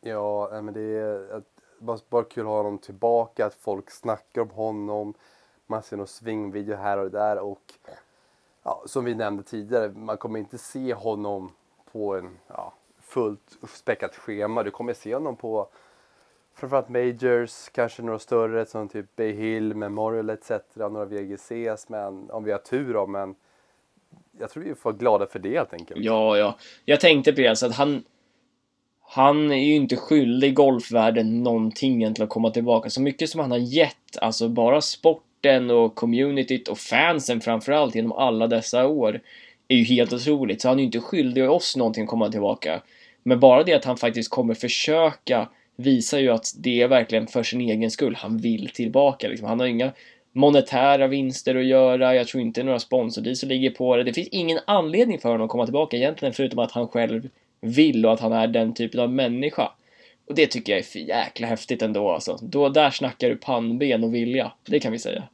Ja, 0.00 0.60
men 0.62 0.74
det 0.74 0.80
är 0.80 1.42
bara, 1.78 1.98
bara 2.08 2.24
kul 2.24 2.42
att 2.42 2.48
ha 2.48 2.56
honom 2.56 2.78
tillbaka, 2.78 3.46
att 3.46 3.54
folk 3.54 3.90
snackar 3.90 4.40
om 4.40 4.50
honom. 4.50 5.14
Man 5.66 5.82
ser 5.82 5.96
någon 5.96 6.06
svingvideo 6.06 6.76
här 6.76 6.98
och 6.98 7.10
där 7.10 7.38
och 7.38 7.62
ja, 8.66 8.82
som 8.86 9.04
vi 9.04 9.14
nämnde 9.14 9.42
tidigare, 9.42 9.88
man 9.88 10.16
kommer 10.16 10.38
inte 10.38 10.58
se 10.58 10.94
honom 10.94 11.52
på 11.92 12.16
en 12.16 12.38
ja, 12.48 12.72
fullt 13.00 13.58
späckat 13.74 14.16
schema. 14.16 14.62
Du 14.62 14.70
kommer 14.70 14.94
se 14.94 15.14
honom 15.14 15.36
på 15.36 15.68
framförallt 16.54 16.88
majors, 16.88 17.68
kanske 17.68 18.02
några 18.02 18.18
större 18.18 18.66
som 18.66 18.88
typ 18.88 19.16
Bay 19.16 19.32
Hill, 19.32 19.74
Memorial 19.74 20.30
etc. 20.30 20.50
Några 20.74 21.04
VGCs, 21.04 21.88
men 21.88 22.30
om 22.30 22.44
vi 22.44 22.52
har 22.52 22.58
tur 22.58 22.94
då, 22.94 23.06
men 23.06 23.34
jag 24.38 24.50
tror 24.50 24.62
vi 24.62 24.74
får 24.74 24.90
vara 24.90 24.98
glada 24.98 25.26
för 25.26 25.38
det 25.38 25.56
helt 25.56 25.72
enkelt. 25.72 26.00
Ja, 26.04 26.36
ja. 26.36 26.58
Jag 26.84 27.00
tänkte 27.00 27.32
på 27.32 27.40
det, 27.40 27.56
så 27.56 27.66
att 27.66 27.74
han... 27.74 28.04
Han 29.08 29.52
är 29.52 29.64
ju 29.64 29.74
inte 29.74 29.96
skyldig 29.96 30.54
golfvärlden 30.54 31.42
någonting 31.42 31.94
egentligen 31.96 32.26
att 32.26 32.32
komma 32.32 32.50
tillbaka. 32.50 32.90
Så 32.90 33.00
mycket 33.00 33.30
som 33.30 33.40
han 33.40 33.50
har 33.50 33.58
gett, 33.58 34.18
alltså 34.20 34.48
bara 34.48 34.80
sport 34.80 35.25
sporten 35.36 35.70
och 35.70 35.94
communityt 35.94 36.68
och 36.68 36.78
fansen 36.78 37.40
framförallt 37.40 37.94
genom 37.94 38.12
alla 38.12 38.46
dessa 38.46 38.86
år 38.86 39.20
är 39.68 39.76
ju 39.76 39.84
helt 39.84 40.12
otroligt. 40.12 40.60
Så 40.60 40.68
han 40.68 40.78
är 40.78 40.80
ju 40.80 40.86
inte 40.86 41.00
skyldig 41.00 41.50
oss 41.50 41.76
någonting 41.76 42.04
att 42.04 42.10
komma 42.10 42.30
tillbaka. 42.30 42.82
Men 43.22 43.40
bara 43.40 43.62
det 43.62 43.74
att 43.74 43.84
han 43.84 43.96
faktiskt 43.96 44.30
kommer 44.30 44.54
försöka 44.54 45.48
visar 45.76 46.18
ju 46.18 46.30
att 46.30 46.52
det 46.58 46.82
är 46.82 46.88
verkligen 46.88 47.26
för 47.26 47.42
sin 47.42 47.60
egen 47.60 47.90
skull 47.90 48.14
han 48.14 48.38
vill 48.38 48.68
tillbaka. 48.68 49.28
Liksom. 49.28 49.48
Han 49.48 49.60
har 49.60 49.66
inga 49.66 49.92
monetära 50.32 51.06
vinster 51.06 51.54
att 51.54 51.64
göra, 51.64 52.14
jag 52.14 52.26
tror 52.26 52.42
inte 52.42 52.62
några 52.62 52.78
sponsordeals 52.78 53.40
som 53.40 53.48
ligger 53.48 53.70
på 53.70 53.96
det. 53.96 54.04
Det 54.04 54.12
finns 54.12 54.28
ingen 54.28 54.58
anledning 54.66 55.18
för 55.18 55.28
honom 55.28 55.44
att 55.44 55.50
komma 55.50 55.66
tillbaka 55.66 55.96
egentligen 55.96 56.34
förutom 56.34 56.58
att 56.58 56.72
han 56.72 56.88
själv 56.88 57.28
vill 57.60 58.06
och 58.06 58.12
att 58.12 58.20
han 58.20 58.32
är 58.32 58.46
den 58.46 58.74
typen 58.74 59.00
av 59.00 59.12
människa. 59.12 59.72
Och 60.26 60.34
det 60.34 60.46
tycker 60.46 60.72
jag 60.72 60.78
är 60.78 60.84
för 60.84 60.98
jäkla 60.98 61.46
häftigt 61.46 61.82
ändå 61.82 62.10
alltså. 62.10 62.38
Då, 62.42 62.68
där 62.68 62.90
snackar 62.90 63.28
du 63.28 63.36
pannben 63.36 64.04
och 64.04 64.14
vilja, 64.14 64.52
det 64.66 64.80
kan 64.80 64.92
vi 64.92 64.98
säga. 64.98 65.28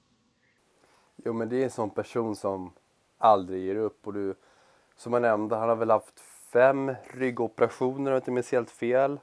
Jo 1.25 1.33
men 1.33 1.49
det 1.49 1.57
är 1.57 1.65
en 1.65 1.71
sån 1.71 1.91
person 1.91 2.37
som 2.37 2.73
aldrig 3.19 3.65
ger 3.65 3.77
upp 3.77 4.07
och 4.07 4.13
du, 4.13 4.35
som 4.97 5.13
jag 5.13 5.23
nämnde, 5.23 5.57
han 5.57 5.69
har 5.69 5.77
väl 5.77 5.91
haft 5.91 6.21
fem 6.53 6.95
ryggoperationer 7.15 8.11
om 8.11 8.13
jag 8.13 8.17
inte 8.17 8.31
minns 8.31 8.53
helt 8.53 8.71
fel. 8.71 9.21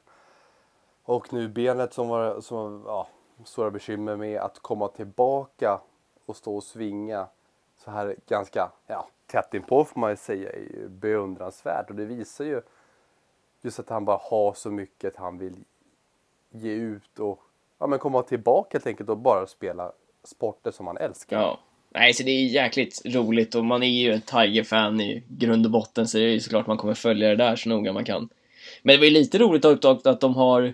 Och 1.03 1.33
nu 1.33 1.47
benet 1.47 1.93
som 1.93 2.07
var, 2.07 2.41
som 2.41 2.83
ja, 2.85 3.07
stora 3.45 3.71
bekymmer 3.71 4.15
med 4.15 4.41
att 4.41 4.59
komma 4.59 4.87
tillbaka 4.87 5.81
och 6.25 6.35
stå 6.35 6.55
och 6.55 6.63
svinga 6.63 7.27
så 7.75 7.91
här 7.91 8.15
ganska 8.27 8.71
ja, 8.87 9.07
tätt 9.25 9.53
inpå 9.53 9.85
får 9.85 9.99
man 9.99 10.09
ju 10.09 10.15
säga 10.15 10.49
är 10.49 10.59
ju 10.59 10.89
beundransvärt 10.89 11.89
och 11.89 11.95
det 11.95 12.05
visar 12.05 12.45
ju 12.45 12.61
just 13.61 13.79
att 13.79 13.89
han 13.89 14.05
bara 14.05 14.19
har 14.21 14.53
så 14.53 14.71
mycket 14.71 15.17
han 15.17 15.37
vill 15.37 15.55
ge 16.51 16.71
ut 16.71 17.19
och 17.19 17.39
ja, 17.79 17.87
men 17.87 17.99
komma 17.99 18.21
tillbaka 18.21 18.69
helt 18.77 18.87
enkelt 18.87 19.09
och 19.09 19.17
bara 19.17 19.47
spela 19.47 19.91
sporter 20.23 20.71
som 20.71 20.87
han 20.87 20.97
älskar. 20.97 21.41
Ja. 21.41 21.59
Nej, 21.91 22.13
så 22.13 22.23
det 22.23 22.31
är 22.31 22.45
jäkligt 22.45 23.01
roligt 23.05 23.55
och 23.55 23.65
man 23.65 23.83
är 23.83 23.87
ju 23.87 24.13
ett 24.13 24.25
Tiger-fan 24.25 25.01
i 25.01 25.23
grund 25.27 25.65
och 25.65 25.71
botten 25.71 26.07
så 26.07 26.17
det 26.17 26.23
är 26.23 26.27
ju 26.27 26.39
såklart 26.39 26.67
man 26.67 26.77
kommer 26.77 26.93
följa 26.93 27.29
det 27.29 27.35
där 27.35 27.55
så 27.55 27.69
noga 27.69 27.93
man 27.93 28.05
kan. 28.05 28.29
Men 28.81 28.93
det 28.93 28.99
var 28.99 29.05
ju 29.05 29.11
lite 29.11 29.37
roligt 29.37 29.65
att, 29.65 30.07
att 30.07 30.21
de 30.21 30.35
har 30.35 30.73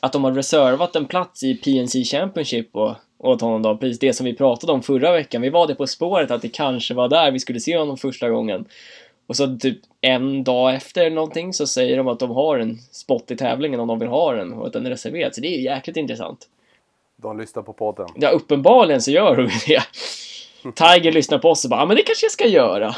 att 0.00 0.12
de 0.12 0.24
har 0.24 0.32
reservat 0.32 0.96
en 0.96 1.06
plats 1.06 1.42
i 1.42 1.54
PNC 1.54 2.04
Championship 2.04 2.76
och, 2.76 2.94
åt 3.18 3.40
honom 3.40 3.62
då, 3.62 3.76
precis 3.76 3.98
det 3.98 4.12
som 4.12 4.26
vi 4.26 4.34
pratade 4.34 4.72
om 4.72 4.82
förra 4.82 5.12
veckan. 5.12 5.42
Vi 5.42 5.50
var 5.50 5.66
det 5.66 5.74
på 5.74 5.86
spåret 5.86 6.30
att 6.30 6.42
det 6.42 6.48
kanske 6.48 6.94
var 6.94 7.08
där 7.08 7.30
vi 7.30 7.38
skulle 7.38 7.60
se 7.60 7.78
honom 7.78 7.96
första 7.96 8.30
gången. 8.30 8.64
Och 9.30 9.36
så 9.36 9.56
typ 9.56 9.78
en 10.00 10.44
dag 10.44 10.74
efter 10.74 11.10
någonting 11.10 11.52
så 11.52 11.66
säger 11.66 11.96
de 11.96 12.08
att 12.08 12.18
de 12.18 12.30
har 12.30 12.58
en 12.58 12.78
spot 12.78 13.30
i 13.30 13.36
tävlingen 13.36 13.80
om 13.80 13.88
de 13.88 13.98
vill 13.98 14.08
ha 14.08 14.32
den 14.32 14.52
och 14.52 14.66
att 14.66 14.72
den 14.72 14.86
är 14.86 14.90
reserverad. 14.90 15.34
Så 15.34 15.40
det 15.40 15.48
är 15.48 15.56
ju 15.56 15.62
jäkligt 15.62 15.96
intressant. 15.96 16.48
De 17.16 17.38
lyssnar 17.38 17.62
på 17.62 17.72
podden. 17.72 18.08
Ja, 18.16 18.30
uppenbarligen 18.30 19.02
så 19.02 19.10
gör 19.10 19.36
de 19.36 19.42
det. 19.42 19.82
Tiger 20.74 21.12
lyssnar 21.12 21.38
på 21.38 21.50
oss 21.50 21.64
och 21.64 21.70
bara, 21.70 21.80
ja 21.80 21.86
men 21.86 21.96
det 21.96 22.02
kanske 22.02 22.24
jag 22.24 22.32
ska 22.32 22.46
göra. 22.46 22.94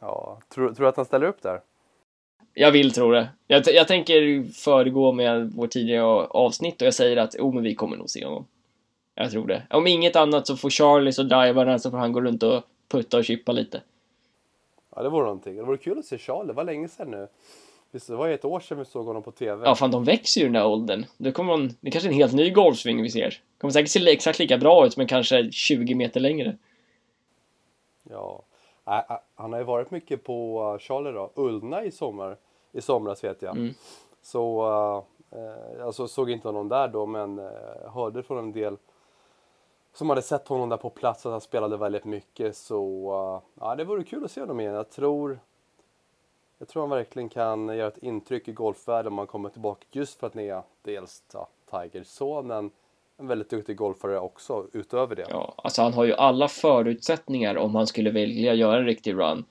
Ja, 0.00 0.38
tror, 0.54 0.74
tror 0.74 0.84
du 0.84 0.88
att 0.88 0.96
han 0.96 1.04
ställer 1.04 1.26
upp 1.26 1.42
där? 1.42 1.60
Jag 2.54 2.70
vill 2.70 2.92
tro 2.92 3.10
det. 3.10 3.28
Jag, 3.46 3.62
jag 3.66 3.88
tänker 3.88 4.52
föregå 4.52 5.12
med 5.12 5.52
vårt 5.52 5.70
tidigare 5.70 6.26
avsnitt 6.26 6.82
och 6.82 6.86
jag 6.86 6.94
säger 6.94 7.16
att 7.16 7.34
oh, 7.34 7.54
men 7.54 7.62
vi 7.62 7.74
kommer 7.74 7.96
nog 7.96 8.10
se 8.10 8.24
honom. 8.24 8.46
Jag 9.14 9.30
tror 9.30 9.46
det. 9.46 9.62
Om 9.70 9.86
inget 9.86 10.16
annat 10.16 10.46
så 10.46 10.56
får 10.56 10.70
Charlie 10.70 11.12
så 11.12 11.22
driva 11.22 11.78
så 11.78 11.90
får 11.90 11.98
han 11.98 12.12
gå 12.12 12.20
runt 12.20 12.42
och 12.42 12.62
putta 12.88 13.16
och 13.16 13.24
chippa 13.24 13.52
lite. 13.52 13.82
Ja, 14.96 15.02
det 15.02 15.08
vore 15.08 15.24
någonting. 15.24 15.56
Det 15.56 15.62
vore 15.62 15.76
kul 15.76 15.98
att 15.98 16.04
se 16.04 16.18
Charlie. 16.18 16.46
Det 16.46 16.52
var 16.52 16.64
länge 16.64 16.88
sedan 16.88 17.10
nu. 17.10 17.28
Visst, 17.90 18.06
det 18.06 18.16
var 18.16 18.28
ett 18.28 18.44
år 18.44 18.60
sedan 18.60 18.78
vi 18.78 18.84
såg 18.84 19.06
honom 19.06 19.22
på 19.22 19.32
TV. 19.32 19.64
Ja, 19.64 19.74
fan 19.74 19.90
de 19.90 20.04
växer 20.04 20.40
ju 20.40 20.44
i 20.44 20.48
den 20.48 20.52
där 20.52 20.66
åldern. 20.66 21.04
Det 21.16 21.32
kommer 21.32 21.54
en, 21.54 21.68
det 21.80 21.88
är 21.88 21.90
kanske 21.90 22.08
en 22.08 22.14
helt 22.14 22.32
ny 22.32 22.50
golfsving 22.50 23.02
vi 23.02 23.10
ser. 23.10 23.40
kommer 23.58 23.72
säkert 23.72 23.90
se 23.90 24.10
exakt 24.10 24.38
lika 24.38 24.58
bra 24.58 24.86
ut, 24.86 24.96
men 24.96 25.06
kanske 25.06 25.50
20 25.52 25.94
meter 25.94 26.20
längre. 26.20 26.56
Ja. 28.02 28.42
Han 29.34 29.52
har 29.52 29.58
ju 29.60 29.64
varit 29.64 29.90
mycket 29.90 30.24
på 30.24 30.70
uh, 30.72 30.78
Charlie 30.78 31.12
då. 31.12 31.32
Ullna 31.34 31.84
i 31.84 31.90
sommar 31.90 32.36
i 32.72 32.80
somras 32.80 33.24
vet 33.24 33.42
jag. 33.42 33.56
Mm. 33.56 33.74
Så 34.22 34.66
eh, 35.30 35.86
alltså 35.86 36.08
såg 36.08 36.30
inte 36.30 36.48
honom 36.48 36.68
där 36.68 36.88
då 36.88 37.06
men 37.06 37.38
eh, 37.38 37.92
hörde 37.94 38.22
från 38.22 38.38
en 38.38 38.52
del 38.52 38.76
som 39.96 40.08
hade 40.08 40.22
sett 40.22 40.48
honom 40.48 40.68
där 40.68 40.76
på 40.76 40.90
plats 40.90 41.26
att 41.26 41.32
han 41.32 41.40
spelade 41.40 41.76
väldigt 41.76 42.04
mycket 42.04 42.56
så 42.56 43.10
uh, 43.12 43.60
ja, 43.60 43.74
det 43.74 43.84
vore 43.84 44.04
kul 44.04 44.24
att 44.24 44.30
se 44.30 44.40
honom 44.40 44.60
igen. 44.60 44.74
Jag 44.74 44.90
tror 44.90 45.38
jag 46.58 46.68
tror 46.68 46.82
han 46.82 46.90
verkligen 46.90 47.28
kan 47.28 47.76
göra 47.76 47.88
ett 47.88 47.98
intryck 47.98 48.48
i 48.48 48.52
golfvärlden 48.52 49.12
om 49.12 49.18
han 49.18 49.26
kommer 49.26 49.48
tillbaka 49.48 49.86
just 49.92 50.20
för 50.20 50.26
att 50.26 50.34
ni 50.34 50.46
är 50.46 50.62
dels 50.82 51.22
ja, 51.32 51.48
Tigers 51.70 52.06
son 52.06 52.46
men 52.46 52.70
en 53.16 53.26
väldigt 53.26 53.50
duktig 53.50 53.76
golfare 53.76 54.18
också 54.18 54.66
utöver 54.72 55.16
det. 55.16 55.26
Ja, 55.30 55.54
alltså 55.56 55.82
han 55.82 55.92
har 55.92 56.04
ju 56.04 56.14
alla 56.14 56.48
förutsättningar 56.48 57.56
om 57.56 57.74
han 57.74 57.86
skulle 57.86 58.10
vilja 58.10 58.54
göra 58.54 58.78
en 58.78 58.84
riktig 58.84 59.14
run 59.14 59.44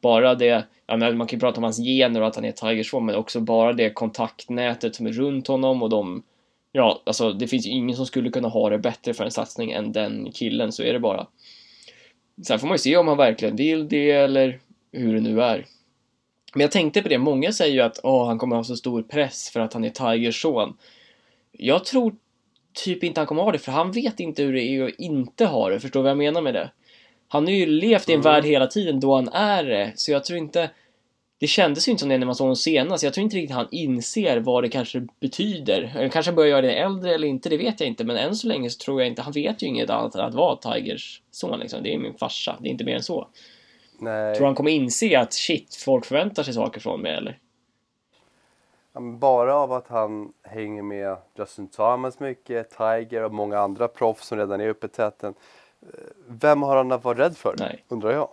bara 0.00 0.34
det, 0.34 0.64
ja, 0.86 0.96
men 0.96 1.16
man 1.16 1.26
kan 1.26 1.36
ju 1.36 1.40
prata 1.40 1.56
om 1.56 1.64
hans 1.64 1.78
gener 1.78 2.20
och 2.20 2.26
att 2.26 2.36
han 2.36 2.44
är 2.44 2.52
Tigers 2.52 2.94
men 2.94 3.14
också 3.14 3.40
bara 3.40 3.72
det 3.72 3.90
kontaktnätet 3.90 4.94
som 4.94 5.06
är 5.06 5.12
runt 5.12 5.46
honom 5.46 5.82
och 5.82 5.90
de 5.90 6.22
Ja, 6.72 7.02
alltså 7.06 7.32
det 7.32 7.46
finns 7.46 7.66
ju 7.66 7.70
ingen 7.70 7.96
som 7.96 8.06
skulle 8.06 8.30
kunna 8.30 8.48
ha 8.48 8.70
det 8.70 8.78
bättre 8.78 9.14
för 9.14 9.24
en 9.24 9.30
satsning 9.30 9.72
än 9.72 9.92
den 9.92 10.32
killen, 10.32 10.72
så 10.72 10.82
är 10.82 10.92
det 10.92 11.00
bara. 11.00 11.26
Sen 12.46 12.58
får 12.58 12.66
man 12.66 12.74
ju 12.74 12.78
se 12.78 12.96
om 12.96 13.08
han 13.08 13.16
verkligen 13.16 13.56
vill 13.56 13.88
det 13.88 14.10
eller 14.10 14.60
hur 14.92 15.14
det 15.14 15.20
nu 15.20 15.42
är. 15.42 15.66
Men 16.54 16.60
jag 16.60 16.70
tänkte 16.70 17.02
på 17.02 17.08
det, 17.08 17.18
många 17.18 17.52
säger 17.52 17.74
ju 17.74 17.80
att 17.80 18.00
åh, 18.02 18.26
han 18.26 18.38
kommer 18.38 18.56
ha 18.56 18.64
så 18.64 18.76
stor 18.76 19.02
press 19.02 19.50
för 19.50 19.60
att 19.60 19.72
han 19.72 19.84
är 19.84 19.90
Tigers 19.90 20.42
son. 20.42 20.76
Jag 21.52 21.84
tror 21.84 22.14
typ 22.84 23.04
inte 23.04 23.20
han 23.20 23.26
kommer 23.26 23.42
ha 23.42 23.52
det, 23.52 23.58
för 23.58 23.72
han 23.72 23.92
vet 23.92 24.20
inte 24.20 24.42
hur 24.42 24.52
det 24.52 24.62
är 24.62 24.84
att 24.84 24.98
inte 24.98 25.46
ha 25.46 25.68
det, 25.68 25.80
förstår 25.80 26.00
du 26.00 26.02
vad 26.02 26.10
jag 26.10 26.18
menar 26.18 26.42
med 26.42 26.54
det? 26.54 26.70
Han 27.28 27.44
har 27.44 27.52
ju 27.52 27.66
levt 27.66 28.08
i 28.08 28.12
en 28.12 28.20
mm. 28.20 28.32
värld 28.32 28.44
hela 28.44 28.66
tiden 28.66 29.00
då 29.00 29.14
han 29.14 29.28
är 29.28 29.64
det, 29.64 29.92
så 29.96 30.12
jag 30.12 30.24
tror 30.24 30.38
inte... 30.38 30.70
Det 31.42 31.48
kändes 31.48 31.88
ju 31.88 31.92
inte 31.92 32.00
som 32.00 32.08
det 32.08 32.18
när 32.18 32.26
man 32.26 32.34
såg 32.34 32.44
honom 32.44 32.56
senast. 32.56 33.04
Jag 33.04 33.14
tror 33.14 33.24
inte 33.24 33.36
riktigt 33.36 33.56
han 33.56 33.68
inser 33.70 34.40
vad 34.40 34.64
det 34.64 34.68
kanske 34.68 35.06
betyder. 35.20 35.92
Eller 35.96 36.08
kanske 36.08 36.32
börjar 36.32 36.50
göra 36.50 36.60
det 36.60 36.72
äldre 36.72 37.14
eller 37.14 37.28
inte, 37.28 37.48
det 37.48 37.56
vet 37.56 37.80
jag 37.80 37.86
inte. 37.86 38.04
Men 38.04 38.16
än 38.16 38.36
så 38.36 38.48
länge 38.48 38.70
så 38.70 38.84
tror 38.84 39.00
jag 39.00 39.08
inte... 39.08 39.22
Han 39.22 39.32
vet 39.32 39.62
ju 39.62 39.66
inget 39.66 39.90
annat 39.90 40.14
än 40.14 40.20
att 40.20 40.34
vara 40.34 40.56
Tigers 40.56 41.22
son 41.30 41.58
liksom. 41.58 41.82
Det 41.82 41.94
är 41.94 41.98
min 41.98 42.14
farsa, 42.14 42.56
det 42.60 42.68
är 42.68 42.70
inte 42.70 42.84
mer 42.84 42.96
än 42.96 43.02
så. 43.02 43.28
Nej. 43.98 44.36
Tror 44.36 44.46
han 44.46 44.54
kommer 44.54 44.70
inse 44.70 45.18
att 45.18 45.32
shit, 45.32 45.74
folk 45.74 46.04
förväntar 46.04 46.42
sig 46.42 46.54
saker 46.54 46.80
från 46.80 47.00
mig 47.00 47.14
eller? 47.14 47.38
Bara 49.18 49.54
av 49.54 49.72
att 49.72 49.88
han 49.88 50.32
hänger 50.42 50.82
med 50.82 51.16
Justin 51.38 51.68
Thomas 51.68 52.20
mycket, 52.20 52.70
Tiger 52.70 53.24
och 53.24 53.34
många 53.34 53.58
andra 53.58 53.88
proffs 53.88 54.26
som 54.26 54.38
redan 54.38 54.60
är 54.60 54.68
uppe 54.68 54.86
i 54.86 54.90
täten 54.90 55.34
vem 56.26 56.62
har 56.62 56.76
han 56.76 56.92
att 56.92 57.04
vara 57.04 57.18
rädd 57.18 57.36
för? 57.36 57.54
Nej. 57.58 57.84
Undrar 57.88 58.12
jag. 58.12 58.28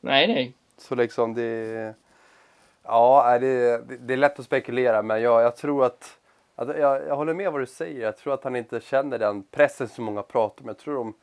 Nej, 0.00 0.28
nej. 0.28 0.54
Så 0.76 0.94
liksom 0.94 1.34
det... 1.34 1.94
Ja, 2.82 3.38
det, 3.40 3.78
det 3.98 4.12
är 4.12 4.16
lätt 4.16 4.38
att 4.38 4.44
spekulera 4.44 5.02
men 5.02 5.22
jag, 5.22 5.42
jag 5.42 5.56
tror 5.56 5.84
att... 5.84 6.18
att 6.54 6.68
jag, 6.68 7.06
jag 7.06 7.16
håller 7.16 7.34
med 7.34 7.52
vad 7.52 7.60
du 7.60 7.66
säger. 7.66 8.02
Jag 8.02 8.16
tror 8.16 8.34
att 8.34 8.44
han 8.44 8.56
inte 8.56 8.80
känner 8.80 9.18
den 9.18 9.42
pressen 9.42 9.88
som 9.88 10.04
många 10.04 10.22
pratar 10.22 10.62
om. 10.62 10.68
Jag 10.68 10.78
tror 10.78 10.94
de 10.94 11.14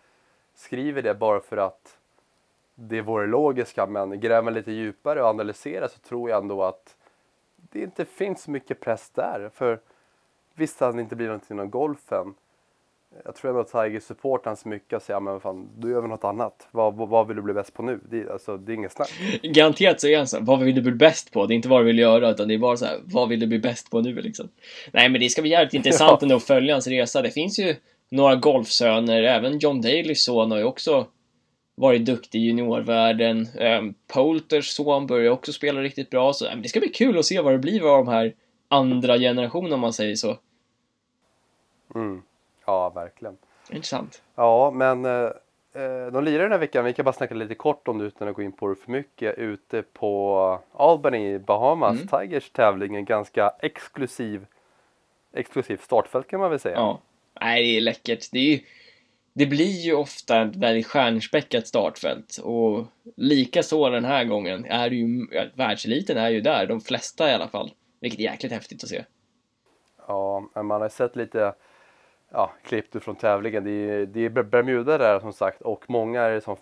skriver 0.55 1.01
det 1.01 1.13
bara 1.13 1.39
för 1.39 1.57
att 1.57 1.97
det 2.75 3.01
vore 3.01 3.27
logiska 3.27 3.85
men 3.85 4.19
gräver 4.19 4.41
man 4.41 4.53
lite 4.53 4.71
djupare 4.71 5.21
och 5.21 5.29
analyserar 5.29 5.87
så 5.87 5.99
tror 5.99 6.29
jag 6.29 6.41
ändå 6.41 6.63
att 6.63 6.95
det 7.55 7.79
inte 7.81 8.05
finns 8.05 8.43
så 8.43 8.51
mycket 8.51 8.79
press 8.79 9.09
där. 9.09 9.49
För 9.53 9.79
visst 10.53 10.79
hade 10.79 10.91
han 10.91 10.99
inte 10.99 11.15
blivit 11.15 11.29
någonting 11.29 11.55
inom 11.55 11.69
golfen 11.69 12.35
jag 13.25 13.35
tror 13.35 13.61
att 13.61 13.67
Tiger 13.67 13.99
supportar 13.99 14.55
så 14.55 14.67
mycket 14.69 14.93
och 14.93 15.01
säger 15.01 15.19
men 15.19 15.39
fan, 15.39 15.69
du 15.77 15.91
gör 15.91 16.01
väl 16.01 16.09
något 16.09 16.23
annat. 16.23 16.67
Vad, 16.71 16.95
vad 16.95 17.27
vill 17.27 17.35
du 17.35 17.41
bli 17.41 17.53
bäst 17.53 17.73
på 17.73 17.83
nu? 17.83 17.99
Det, 18.09 18.29
alltså, 18.29 18.57
det 18.57 18.71
är 18.71 18.73
inget 18.73 18.91
snack. 18.91 19.11
Garanterat 19.43 20.01
så 20.01 20.07
är 20.07 20.17
han 20.17 20.27
så 20.27 20.39
vad 20.41 20.59
vill 20.59 20.75
du 20.75 20.81
bli 20.81 20.91
bäst 20.91 21.31
på? 21.31 21.45
Det 21.45 21.53
är 21.53 21.55
inte 21.55 21.69
vad 21.69 21.81
du 21.81 21.85
vill 21.85 21.99
göra, 21.99 22.29
utan 22.29 22.47
det 22.47 22.53
är 22.53 22.57
bara 22.57 22.77
så 22.77 22.85
här, 22.85 22.99
vad 23.03 23.29
vill 23.29 23.39
du 23.39 23.47
bli 23.47 23.59
bäst 23.59 23.91
på 23.91 24.01
nu 24.01 24.21
liksom? 24.21 24.49
Nej, 24.91 25.09
men 25.09 25.21
det 25.21 25.29
ska 25.29 25.41
bli 25.41 25.51
jävligt 25.51 25.73
intressant 25.73 26.21
ja. 26.21 26.25
ändå 26.25 26.35
att 26.35 26.43
följa 26.43 26.73
hans 26.73 26.87
resa. 26.87 27.21
Det 27.21 27.31
finns 27.31 27.59
ju 27.59 27.75
några 28.09 28.35
golfsöner, 28.35 29.23
även 29.23 29.59
John 29.59 29.81
Dalys 29.81 30.23
son 30.23 30.51
har 30.51 30.57
ju 30.57 30.63
också 30.63 31.07
varit 31.75 32.05
duktig 32.05 32.39
i 32.39 32.41
juniorvärlden. 32.41 33.47
Um, 33.59 33.93
Poulters 34.13 34.67
son 34.67 35.07
börjar 35.07 35.31
också 35.31 35.53
spela 35.53 35.81
riktigt 35.81 36.09
bra, 36.09 36.33
så 36.33 36.45
det 36.55 36.69
ska 36.69 36.79
bli 36.79 36.89
kul 36.89 37.17
att 37.17 37.25
se 37.25 37.41
vad 37.41 37.53
det 37.53 37.59
blir 37.59 37.93
av 37.93 38.05
de 38.05 38.11
här 38.11 38.33
andra 38.67 39.17
generation 39.17 39.73
om 39.73 39.79
man 39.79 39.93
säger 39.93 40.15
så. 40.15 40.37
Mm. 41.95 42.21
Ja, 42.65 42.89
verkligen. 42.89 43.37
Intressant. 43.69 44.21
Ja, 44.35 44.71
men 44.71 45.05
eh, 45.05 45.31
eh, 45.73 46.07
de 46.11 46.23
lirar 46.23 46.43
den 46.43 46.51
här 46.51 46.59
veckan, 46.59 46.85
vi 46.85 46.93
kan 46.93 47.05
bara 47.05 47.13
snacka 47.13 47.35
lite 47.35 47.55
kort 47.55 47.87
om 47.87 47.97
det 47.97 48.05
utan 48.05 48.27
att 48.27 48.35
gå 48.35 48.41
in 48.41 48.51
på 48.51 48.67
det 48.67 48.75
för 48.75 48.91
mycket, 48.91 49.37
ute 49.37 49.81
på 49.81 50.59
Albany 50.73 51.33
i 51.33 51.39
Bahamas, 51.39 52.01
Mm. 52.01 52.07
Tigers 52.07 52.49
tävling, 52.49 52.95
en 52.95 53.05
ganska 53.05 53.51
exklusiv, 53.59 54.45
exklusivt 55.33 55.83
startfält 55.83 56.27
kan 56.27 56.39
man 56.39 56.49
väl 56.49 56.59
säga. 56.59 56.75
Ja. 56.75 56.99
Nej, 57.41 57.63
det 57.63 57.77
är 57.77 57.81
läckert. 57.81 58.31
Det, 58.31 58.39
är 58.39 58.43
ju, 58.43 58.59
det 59.33 59.45
blir 59.45 59.79
ju 59.85 59.93
ofta 59.95 60.41
ett 60.41 60.55
väldigt 60.55 60.87
stjärnspäckat 60.87 61.67
startfält 61.67 62.37
och 62.43 62.85
lika 63.15 63.63
så 63.63 63.89
den 63.89 64.05
här 64.05 64.23
gången 64.23 64.65
är 64.65 64.91
ju, 64.91 65.27
världseliten 65.53 66.17
är 66.17 66.29
ju 66.29 66.41
där, 66.41 66.67
de 66.67 66.81
flesta 66.81 67.31
i 67.31 67.33
alla 67.33 67.47
fall. 67.47 67.71
Vilket 67.99 68.19
är 68.19 68.23
jäkligt 68.23 68.51
häftigt 68.51 68.83
att 68.83 68.89
se. 68.89 69.05
Ja, 70.07 70.49
man 70.55 70.81
har 70.81 70.89
sett 70.89 71.15
lite 71.15 71.53
ja, 72.31 72.51
klipp 72.63 73.03
från 73.03 73.15
tävlingen. 73.15 73.63
Det 73.63 73.71
är, 73.71 74.05
det 74.05 74.25
är 74.25 74.29
Bermuda 74.29 74.97
där 74.97 75.19
som 75.19 75.33
sagt 75.33 75.61
och 75.61 75.83
många 75.87 76.21
är 76.21 76.39
som 76.39 76.55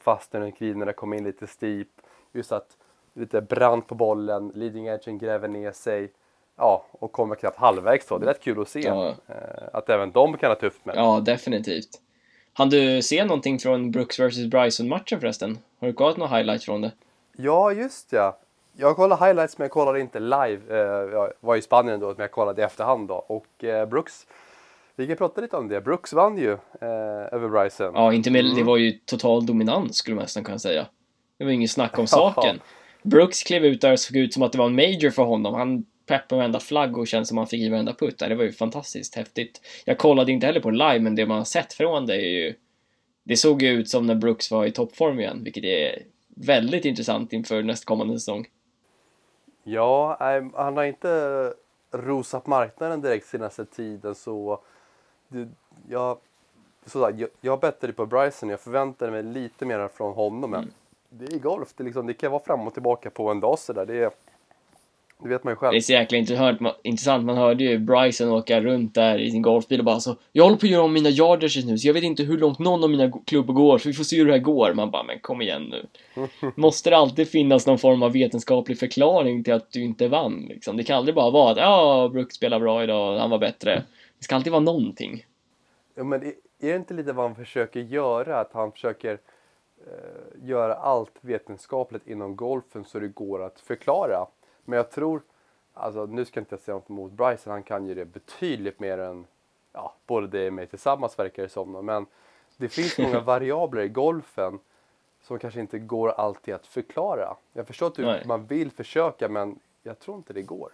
green 0.60 0.80
när 0.80 0.86
det 0.86 0.94
kommer 0.94 1.18
in 1.18 1.24
lite 1.24 1.48
steep. 1.48 1.88
Just 2.34 2.52
att 2.52 2.78
lite 3.14 3.42
brant 3.42 3.88
på 3.88 3.96
bollen, 3.96 4.52
leading 4.56 4.88
edgen 4.88 5.18
gräver 5.18 5.48
ner 5.48 5.72
sig. 5.72 6.12
Ja, 6.58 6.86
och 6.92 7.12
kommer 7.12 7.36
knappt 7.36 7.58
halvvägs 7.58 8.08
då. 8.08 8.18
Det 8.18 8.26
är 8.26 8.28
rätt 8.28 8.42
kul 8.44 8.62
att 8.62 8.70
se 8.70 8.80
Ja. 8.80 9.08
eh, 9.28 9.36
att 9.74 9.90
även 9.90 10.12
de 10.12 10.38
kan 10.38 10.52
ha 10.52 10.56
tufft 10.56 10.86
med. 10.86 10.96
Ja, 10.98 11.20
definitivt. 11.26 11.90
Han 12.54 12.70
du 12.70 13.02
se 13.02 13.26
någonting 13.26 13.60
från 13.60 13.92
Brooks 13.92 14.20
vs 14.20 14.46
Bryson-matchen 14.46 15.20
förresten? 15.20 15.58
Har 15.80 15.88
du 15.88 15.94
kollat 15.94 16.18
några 16.18 16.38
highlights 16.38 16.66
från 16.66 16.82
det? 16.82 16.92
Ja, 17.38 17.72
just 17.72 18.14
ja. 18.14 18.38
Jag 18.74 18.96
kollade 18.96 19.26
highlights 19.26 19.58
men 19.58 19.66
jag 19.66 19.72
kollade 19.72 20.00
inte 20.00 20.20
live. 20.20 20.60
Eh, 20.70 21.12
Jag 21.12 21.32
var 21.40 21.56
i 21.56 21.62
Spanien 21.62 22.00
då, 22.00 22.08
men 22.08 22.16
jag 22.20 22.32
kollade 22.32 22.62
i 22.62 22.66
efterhand 22.66 23.08
då. 23.08 23.16
Och 23.16 23.64
eh, 23.64 23.86
Brooks, 23.86 24.28
vi 25.00 25.08
kan 25.08 25.18
prata 25.18 25.42
lite 25.42 25.58
om 25.58 25.68
det. 25.68 25.82
Brooks 25.82 26.14
vann 26.14 26.38
ju 26.38 26.52
eh, 26.52 27.34
över 27.34 27.50
Bryson. 27.50 27.92
Ja, 27.96 28.14
inte 28.14 28.32
med, 28.32 28.46
Mm. 28.46 28.56
det 28.58 28.64
var 28.64 28.78
ju 28.78 28.92
total 28.92 29.46
dominans 29.46 29.98
skulle 29.98 30.16
man 30.16 30.22
nästan 30.24 30.44
kunna 30.44 30.60
säga. 30.60 30.88
Det 31.38 31.44
var 31.44 31.52
inget 31.52 31.72
snack 31.72 32.00
om 32.00 32.08
saken. 32.18 32.60
Brooks 33.04 33.44
klev 33.44 33.66
ut 33.66 33.82
där 33.82 33.92
och 33.92 34.00
såg 34.00 34.18
ut 34.18 34.34
som 34.34 34.44
att 34.44 34.52
det 34.52 34.58
var 34.58 34.66
en 34.66 34.76
major 34.76 35.10
för 35.10 35.24
honom. 35.24 35.54
Han 35.54 35.86
peppade 36.06 36.40
varenda 36.40 36.60
flagg 36.60 36.98
och 36.98 37.08
kände 37.08 37.26
som 37.26 37.38
att 37.38 37.42
han 37.42 37.48
fick 37.48 37.62
i 37.62 37.70
varenda 37.70 37.94
putt. 37.94 38.20
Det 38.20 38.36
var 38.36 38.44
ju 38.44 38.52
fantastiskt 38.52 39.16
häftigt. 39.16 39.62
Jag 39.86 39.98
kollade 39.98 40.32
inte 40.32 40.46
heller 40.46 40.60
på 40.60 40.70
live, 40.72 41.00
men 41.00 41.16
det 41.16 41.26
man 41.26 41.38
har 41.38 41.46
sett 41.46 41.74
från 41.74 42.06
det 42.06 42.16
är 42.16 42.30
ju... 42.30 42.54
Det 43.24 43.38
såg 43.38 43.62
ju 43.62 43.70
ut 43.70 43.90
som 43.90 44.06
när 44.08 44.16
Brooks 44.16 44.52
var 44.52 44.66
i 44.66 44.72
toppform 44.72 45.20
igen, 45.20 45.44
vilket 45.44 45.64
är 45.64 46.04
väldigt 46.36 46.86
intressant 46.86 47.34
inför 47.34 47.64
nästkommande 47.64 48.14
säsong. 48.14 48.46
Ja, 49.64 50.18
han 50.56 50.78
har 50.78 50.84
inte 50.84 51.54
rosat 51.92 52.48
marknaden 52.48 53.02
direkt 53.02 53.28
senaste 53.28 53.66
tiden 53.66 54.16
så 54.16 54.60
det, 55.30 55.48
jag, 55.90 56.18
sådär, 56.86 57.16
jag, 57.18 57.30
jag 57.42 57.60
bettade 57.60 57.94
på 57.94 58.06
Bryson, 58.06 58.50
jag 58.50 58.60
förväntade 58.60 59.12
mig 59.12 59.24
lite 59.24 59.66
mer 59.66 59.88
från 59.88 60.14
honom 60.14 60.52
men 60.52 60.60
Mm. 60.60 60.72
det 61.28 61.36
är 61.36 61.40
golf, 61.40 61.68
det, 61.78 61.84
liksom, 61.84 62.08
det 62.08 62.14
kan 62.14 62.32
vara 62.32 62.44
fram 62.44 62.68
och 62.68 62.74
tillbaka 62.74 63.10
på 63.10 63.30
en 63.30 63.40
dag 63.40 63.60
sådär. 63.60 63.86
Det, 63.86 64.10
det 65.24 65.30
vet 65.30 65.44
man 65.44 65.52
ju 65.52 65.56
själv. 65.56 65.72
Det 65.72 65.78
är 65.78 65.82
så 65.82 65.92
jäkla 65.92 66.18
intressant. 66.84 67.26
Man 67.26 67.38
hörde 67.38 67.64
ju 67.64 67.78
Bryson 67.80 68.30
åka 68.30 68.62
runt 68.62 68.96
där 68.96 69.18
i 69.20 69.32
sin 69.32 69.42
golfbil 69.42 69.80
och 69.80 69.86
bara 69.86 70.00
så 70.00 70.16
Jag 70.32 70.44
håller 70.44 70.58
på 70.58 70.66
att 70.66 70.72
göra 70.72 70.84
om 70.84 70.94
mina 70.94 71.10
yarders 71.10 71.56
just 71.56 71.68
nu, 71.68 71.78
så 71.78 71.88
jag 71.88 71.94
vet 71.94 72.04
inte 72.04 72.24
hur 72.24 72.38
långt 72.38 72.60
någon 72.60 72.84
av 72.84 72.90
mina 72.90 73.12
klubbor 73.26 73.54
går, 73.54 73.78
så 73.78 73.90
vi 73.90 73.94
får 73.94 74.04
se 74.04 74.18
hur 74.18 74.26
det 74.26 74.32
här 74.32 74.40
går. 74.40 74.74
Man 74.74 74.92
bara, 74.92 75.04
men 75.04 75.20
kom 75.20 75.42
igen 75.42 75.64
nu. 75.72 75.88
Måste 76.56 76.90
det 76.90 76.98
alltid 76.98 77.30
finnas 77.30 77.68
någon 77.68 77.78
form 77.80 78.04
av 78.04 78.12
vetenskaplig 78.12 78.80
förklaring 78.80 79.44
till 79.44 79.54
att 79.54 79.72
du 79.72 79.84
inte 79.84 80.08
vann? 80.08 80.46
Liksom? 80.50 80.78
Det 80.78 80.84
kan 80.84 80.98
aldrig 80.98 81.16
bara 81.16 81.30
vara 81.30 81.52
att 81.52 81.58
ja, 81.58 82.10
Brooks 82.14 82.36
spelar 82.36 82.60
bra 82.60 82.84
idag, 82.84 83.18
han 83.20 83.30
var 83.30 83.38
bättre. 83.38 83.84
Det 84.20 84.24
ska 84.24 84.36
alltid 84.36 84.52
vara 84.52 84.64
någonting. 84.64 85.26
Ja, 85.96 86.04
men 86.04 86.24
är, 86.24 86.34
det 86.58 86.76
inte 86.76 86.94
lite 86.94 87.14
vad 87.14 87.26
han 87.26 87.36
försöker 87.36 87.80
göra? 87.80 88.40
Att 88.40 88.54
han 88.54 88.72
försöker 88.72 89.20
eh, 89.88 90.48
göra 90.48 90.76
allt 90.76 91.14
vetenskapligt 91.22 92.08
inom 92.08 92.36
golfen 92.36 92.86
så 92.86 93.00
det 93.00 93.08
går 93.08 93.44
att 93.44 93.60
förklara. 93.60 94.26
Men 94.66 94.78
jag 94.78 94.92
tror, 94.92 95.22
alltså 95.74 96.06
nu 96.06 96.26
ska 96.26 96.40
jag 96.40 96.42
inte 96.42 96.58
säga 96.58 96.76
något 96.76 96.90
emot 96.90 97.12
Bryson, 97.12 97.52
han 97.52 97.64
kan 97.64 97.88
ju 97.88 97.96
det 97.96 98.06
betydligt 98.06 98.80
mer 98.80 98.98
än 98.98 99.28
ja, 99.74 99.96
både 100.08 100.28
det 100.28 100.48
och 100.48 100.54
mig 100.54 100.68
tillsammans 100.68 101.20
verkar 101.20 101.44
det 101.44 101.50
som. 101.50 101.86
Men 101.86 102.06
det 102.58 102.70
finns 102.70 102.98
många 103.00 103.20
variabler 103.20 103.82
i 103.82 103.90
golfen 103.90 104.60
som 105.22 105.40
kanske 105.40 105.60
inte 105.60 105.80
går 105.80 106.10
alltid 106.10 106.54
att 106.54 106.68
förklara. 106.68 107.36
Jag 107.54 107.68
förstår 107.68 107.88
att 107.88 107.96
du, 107.96 108.06
Nej. 108.06 108.24
man 108.26 108.46
vill 108.46 108.72
försöka 108.72 109.30
men 109.30 109.60
jag 109.84 110.00
tror 110.00 110.18
inte 110.18 110.34
det 110.34 110.42
går. 110.42 110.72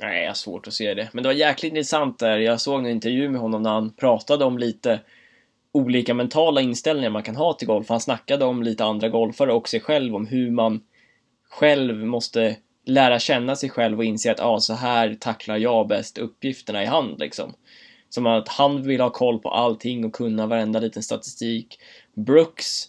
Nej, 0.00 0.22
jag 0.22 0.30
har 0.30 0.34
svårt 0.34 0.66
att 0.66 0.72
se 0.74 0.94
det. 0.94 1.08
Men 1.12 1.22
det 1.22 1.28
var 1.28 1.34
jäkligt 1.34 1.70
intressant 1.70 2.18
där. 2.18 2.38
Jag 2.38 2.60
såg 2.60 2.80
en 2.80 2.86
intervju 2.86 3.28
med 3.28 3.40
honom 3.40 3.62
när 3.62 3.70
han 3.70 3.90
pratade 3.90 4.44
om 4.44 4.58
lite 4.58 5.00
olika 5.72 6.14
mentala 6.14 6.60
inställningar 6.60 7.10
man 7.10 7.22
kan 7.22 7.36
ha 7.36 7.52
till 7.52 7.68
golf. 7.68 7.88
Han 7.88 8.00
snackade 8.00 8.44
om 8.44 8.62
lite 8.62 8.84
andra 8.84 9.08
golfare 9.08 9.52
och 9.52 9.68
sig 9.68 9.80
själv, 9.80 10.14
om 10.14 10.26
hur 10.26 10.50
man 10.50 10.80
själv 11.48 11.96
måste 11.96 12.56
lära 12.84 13.18
känna 13.18 13.56
sig 13.56 13.70
själv 13.70 13.98
och 13.98 14.04
inse 14.04 14.30
att 14.30 14.40
ah, 14.40 14.60
så 14.60 14.74
här 14.74 15.14
tacklar 15.14 15.56
jag 15.56 15.88
bäst 15.88 16.18
uppgifterna 16.18 16.82
i 16.82 16.86
hand 16.86 17.18
liksom. 17.18 17.54
Som 18.08 18.26
att 18.26 18.48
han 18.48 18.82
vill 18.82 19.00
ha 19.00 19.10
koll 19.10 19.38
på 19.38 19.50
allting 19.50 20.04
och 20.04 20.12
kunna 20.12 20.46
varenda 20.46 20.80
liten 20.80 21.02
statistik. 21.02 21.78
Brooks, 22.14 22.84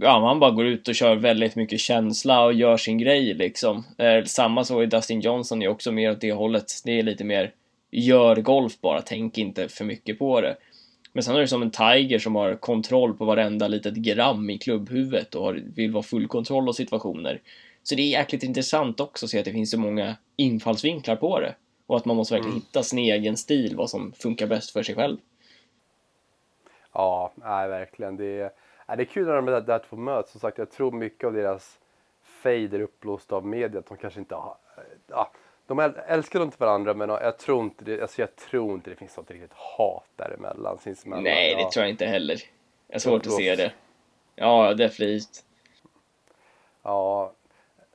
ja, 0.00 0.26
han 0.26 0.40
bara 0.40 0.50
går 0.50 0.66
ut 0.66 0.88
och 0.88 0.94
kör 0.94 1.16
väldigt 1.16 1.56
mycket 1.56 1.80
känsla 1.80 2.44
och 2.44 2.52
gör 2.52 2.76
sin 2.76 2.98
grej 2.98 3.34
liksom. 3.34 3.84
Eh, 3.98 4.24
samma 4.24 4.64
så 4.64 4.80
är 4.80 4.86
Dustin 4.86 5.20
Johnson 5.20 5.62
är 5.62 5.68
också 5.68 5.92
mer 5.92 6.10
åt 6.10 6.20
det 6.20 6.32
hållet. 6.32 6.72
Det 6.84 6.98
är 6.98 7.02
lite 7.02 7.24
mer 7.24 7.52
gör 7.90 8.36
golf 8.36 8.80
bara, 8.80 9.02
tänk 9.02 9.38
inte 9.38 9.68
för 9.68 9.84
mycket 9.84 10.18
på 10.18 10.40
det. 10.40 10.56
Men 11.12 11.22
sen 11.22 11.36
är 11.36 11.40
det 11.40 11.48
som 11.48 11.62
en 11.62 11.70
Tiger 11.70 12.18
som 12.18 12.36
har 12.36 12.54
kontroll 12.54 13.14
på 13.14 13.24
varenda 13.24 13.68
litet 13.68 13.94
gram 13.94 14.50
i 14.50 14.58
klubbhuvudet 14.58 15.34
och 15.34 15.44
har, 15.44 15.62
vill 15.74 15.92
vara 15.92 16.02
full 16.02 16.28
kontroll 16.28 16.68
av 16.68 16.72
situationer. 16.72 17.40
Så 17.82 17.94
det 17.94 18.02
är 18.02 18.18
jäkligt 18.18 18.42
intressant 18.42 19.00
också 19.00 19.26
att 19.26 19.30
se 19.30 19.38
att 19.38 19.44
det 19.44 19.52
finns 19.52 19.70
så 19.70 19.78
många 19.78 20.16
infallsvinklar 20.36 21.16
på 21.16 21.40
det. 21.40 21.54
Och 21.86 21.96
att 21.96 22.04
man 22.04 22.16
måste 22.16 22.34
verkligen 22.34 22.52
Mm. 22.52 22.62
hitta 22.62 22.82
sin 22.82 22.98
egen 22.98 23.36
stil, 23.36 23.76
vad 23.76 23.90
som 23.90 24.12
funkar 24.12 24.46
bäst 24.46 24.70
för 24.70 24.82
sig 24.82 24.94
själv. 24.94 25.16
Ja, 26.94 27.32
nej, 27.34 27.68
verkligen. 27.68 28.16
Det 28.16 28.40
är, 28.40 28.50
nej, 28.88 28.96
det 28.96 29.02
är 29.02 29.04
kul 29.04 29.26
när 29.26 29.34
de 29.34 29.46
där, 29.46 29.60
där 29.60 29.78
två 29.78 29.96
möts. 29.96 30.30
Som 30.30 30.40
sagt, 30.40 30.58
jag 30.58 30.70
tror 30.70 30.92
mycket 30.92 31.26
av 31.26 31.32
deras 31.32 31.78
fade 32.22 32.76
är 32.76 32.80
uppblåst 32.80 33.32
av 33.32 33.46
media. 33.46 33.80
Att 33.80 33.86
de 33.86 33.96
kanske 33.96 34.20
inte 34.20 34.34
har... 34.34 34.56
Ja, 35.06 35.30
de 35.66 35.80
äl- 35.80 36.00
älskar 36.06 36.42
inte 36.42 36.56
varandra 36.60 36.94
men 36.94 37.08
jag 37.08 37.38
tror 37.38 37.62
inte 37.62 37.84
det, 37.84 38.02
alltså 38.02 38.20
jag 38.20 38.36
tror 38.36 38.74
inte 38.74 38.90
det 38.90 38.96
finns 38.96 39.16
något 39.16 39.30
riktigt 39.30 39.52
hat 39.52 40.04
däremellan. 40.16 40.78
Sinsemellan. 40.78 41.24
Nej, 41.24 41.54
det 41.54 41.60
ja. 41.60 41.70
tror 41.70 41.82
jag 41.82 41.90
inte 41.90 42.06
heller. 42.06 42.42
Jag 42.86 42.94
har 42.94 43.00
svårt 43.00 43.26
att 43.26 43.32
se 43.32 43.54
det. 43.54 43.72
Ja, 44.34 44.74
definitivt. 44.74 45.44
Ja. 46.82 47.32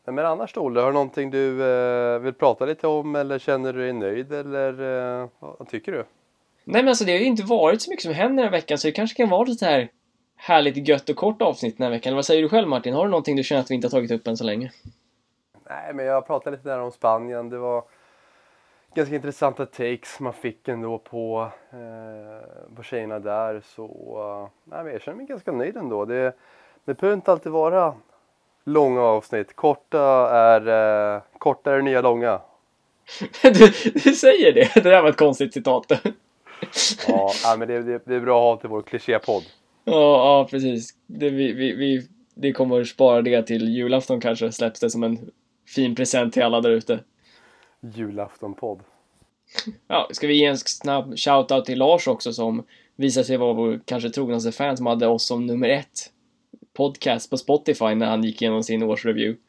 Men 0.05 0.25
annars 0.25 0.53
då, 0.53 0.61
Olle, 0.61 0.79
har 0.79 0.87
du 0.87 0.93
någonting 0.93 1.31
du 1.31 1.63
eh, 1.63 2.19
vill 2.19 2.33
prata 2.33 2.65
lite 2.65 2.87
om 2.87 3.15
eller 3.15 3.39
känner 3.39 3.73
du 3.73 3.79
dig 3.79 3.93
nöjd 3.93 4.33
eller 4.33 5.21
eh, 5.21 5.29
vad 5.39 5.69
tycker 5.69 5.91
du? 5.91 6.05
Nej 6.63 6.81
men 6.81 6.87
alltså 6.89 7.05
det 7.05 7.11
har 7.11 7.19
ju 7.19 7.25
inte 7.25 7.43
varit 7.43 7.81
så 7.81 7.89
mycket 7.89 8.03
som 8.03 8.13
händer 8.13 8.43
den 8.43 8.43
här 8.43 8.59
veckan 8.59 8.77
så 8.77 8.87
det 8.87 8.91
kanske 8.91 9.17
kan 9.17 9.29
vara 9.29 9.43
lite 9.43 9.65
här 9.65 9.89
härligt 10.43 10.87
gött 10.87 11.09
och 11.09 11.15
kort 11.15 11.41
avsnitt 11.41 11.77
den 11.77 11.83
här 11.83 11.91
veckan. 11.91 12.09
Eller 12.09 12.15
vad 12.15 12.25
säger 12.25 12.41
du 12.41 12.49
själv 12.49 12.67
Martin? 12.67 12.93
Har 12.93 13.05
du 13.05 13.11
någonting 13.11 13.35
du 13.35 13.43
känner 13.43 13.61
att 13.61 13.71
vi 13.71 13.75
inte 13.75 13.87
har 13.87 13.91
tagit 13.91 14.11
upp 14.11 14.27
än 14.27 14.37
så 14.37 14.43
länge? 14.43 14.71
Nej, 15.69 15.93
men 15.93 16.05
jag 16.05 16.27
pratade 16.27 16.55
lite 16.55 16.69
där 16.69 16.79
om 16.79 16.91
Spanien. 16.91 17.49
Det 17.49 17.57
var 17.57 17.83
ganska 18.95 19.15
intressanta 19.15 19.65
takes 19.65 20.19
man 20.19 20.33
fick 20.33 20.67
ändå 20.67 20.97
på, 20.97 21.49
eh, 21.71 22.75
på 22.75 22.83
tjejerna 22.83 23.19
där. 23.19 23.61
Så 23.65 23.85
eh, 23.85 24.71
nej, 24.71 24.83
men 24.83 24.93
jag 24.93 25.01
känner 25.01 25.17
mig 25.17 25.25
ganska 25.25 25.51
nöjd 25.51 25.77
ändå. 25.77 26.05
Det, 26.05 26.35
det 26.85 26.93
behöver 26.93 27.15
inte 27.15 27.31
alltid 27.31 27.51
vara 27.51 27.93
långa 28.63 29.01
avsnitt. 29.01 29.55
Korta 29.55 30.29
är, 30.31 30.67
eh, 31.15 31.21
korta 31.37 31.73
är 31.73 31.81
nya 31.81 32.01
långa. 32.01 32.39
du, 33.41 33.71
du 33.93 34.13
säger 34.13 34.53
det! 34.53 34.73
Det 34.73 34.89
där 34.89 35.01
var 35.01 35.09
ett 35.09 35.17
konstigt 35.17 35.53
citat. 35.53 35.91
Ja, 37.07 37.55
men 37.57 37.67
det, 37.67 37.81
det, 37.81 38.01
det 38.05 38.15
är 38.15 38.19
bra 38.19 38.37
att 38.37 38.55
ha 38.55 38.61
till 38.61 38.69
vår 38.69 38.81
klichépodd. 38.81 39.43
Ja, 39.85 39.93
ja 40.39 40.47
precis. 40.51 40.89
Det, 41.07 41.29
vi, 41.29 41.53
vi, 41.53 41.75
vi, 41.75 42.07
det 42.35 42.51
kommer 42.51 42.81
att 42.81 42.87
spara 42.87 43.21
det 43.21 43.43
till 43.43 43.69
julafton 43.69 44.21
kanske, 44.21 44.51
släpps 44.51 44.79
det 44.79 44.89
som 44.89 45.03
en 45.03 45.31
fin 45.75 45.95
present 45.95 46.33
till 46.33 46.43
alla 46.43 46.61
där 46.61 46.69
ute. 46.69 46.99
Julaftonpodd. 47.81 48.79
Ja, 49.87 50.09
ska 50.11 50.27
vi 50.27 50.33
ge 50.39 50.45
en 50.45 50.57
snabb 50.57 51.17
shoutout 51.19 51.65
till 51.65 51.79
Lars 51.79 52.07
också 52.07 52.33
som 52.33 52.63
visar 52.95 53.23
sig 53.23 53.37
vara 53.37 53.53
vår 53.53 53.79
kanske 53.85 54.09
trognaste 54.09 54.51
fan 54.51 54.77
som 54.77 54.85
hade 54.85 55.07
oss 55.07 55.27
som 55.27 55.45
nummer 55.45 55.69
ett 55.69 56.11
podcast 56.73 57.29
på 57.29 57.37
Spotify 57.37 57.95
när 57.95 58.05
han 58.05 58.23
gick 58.23 58.41
igenom 58.41 58.63
sin 58.63 58.83
årsreview. 58.83 59.41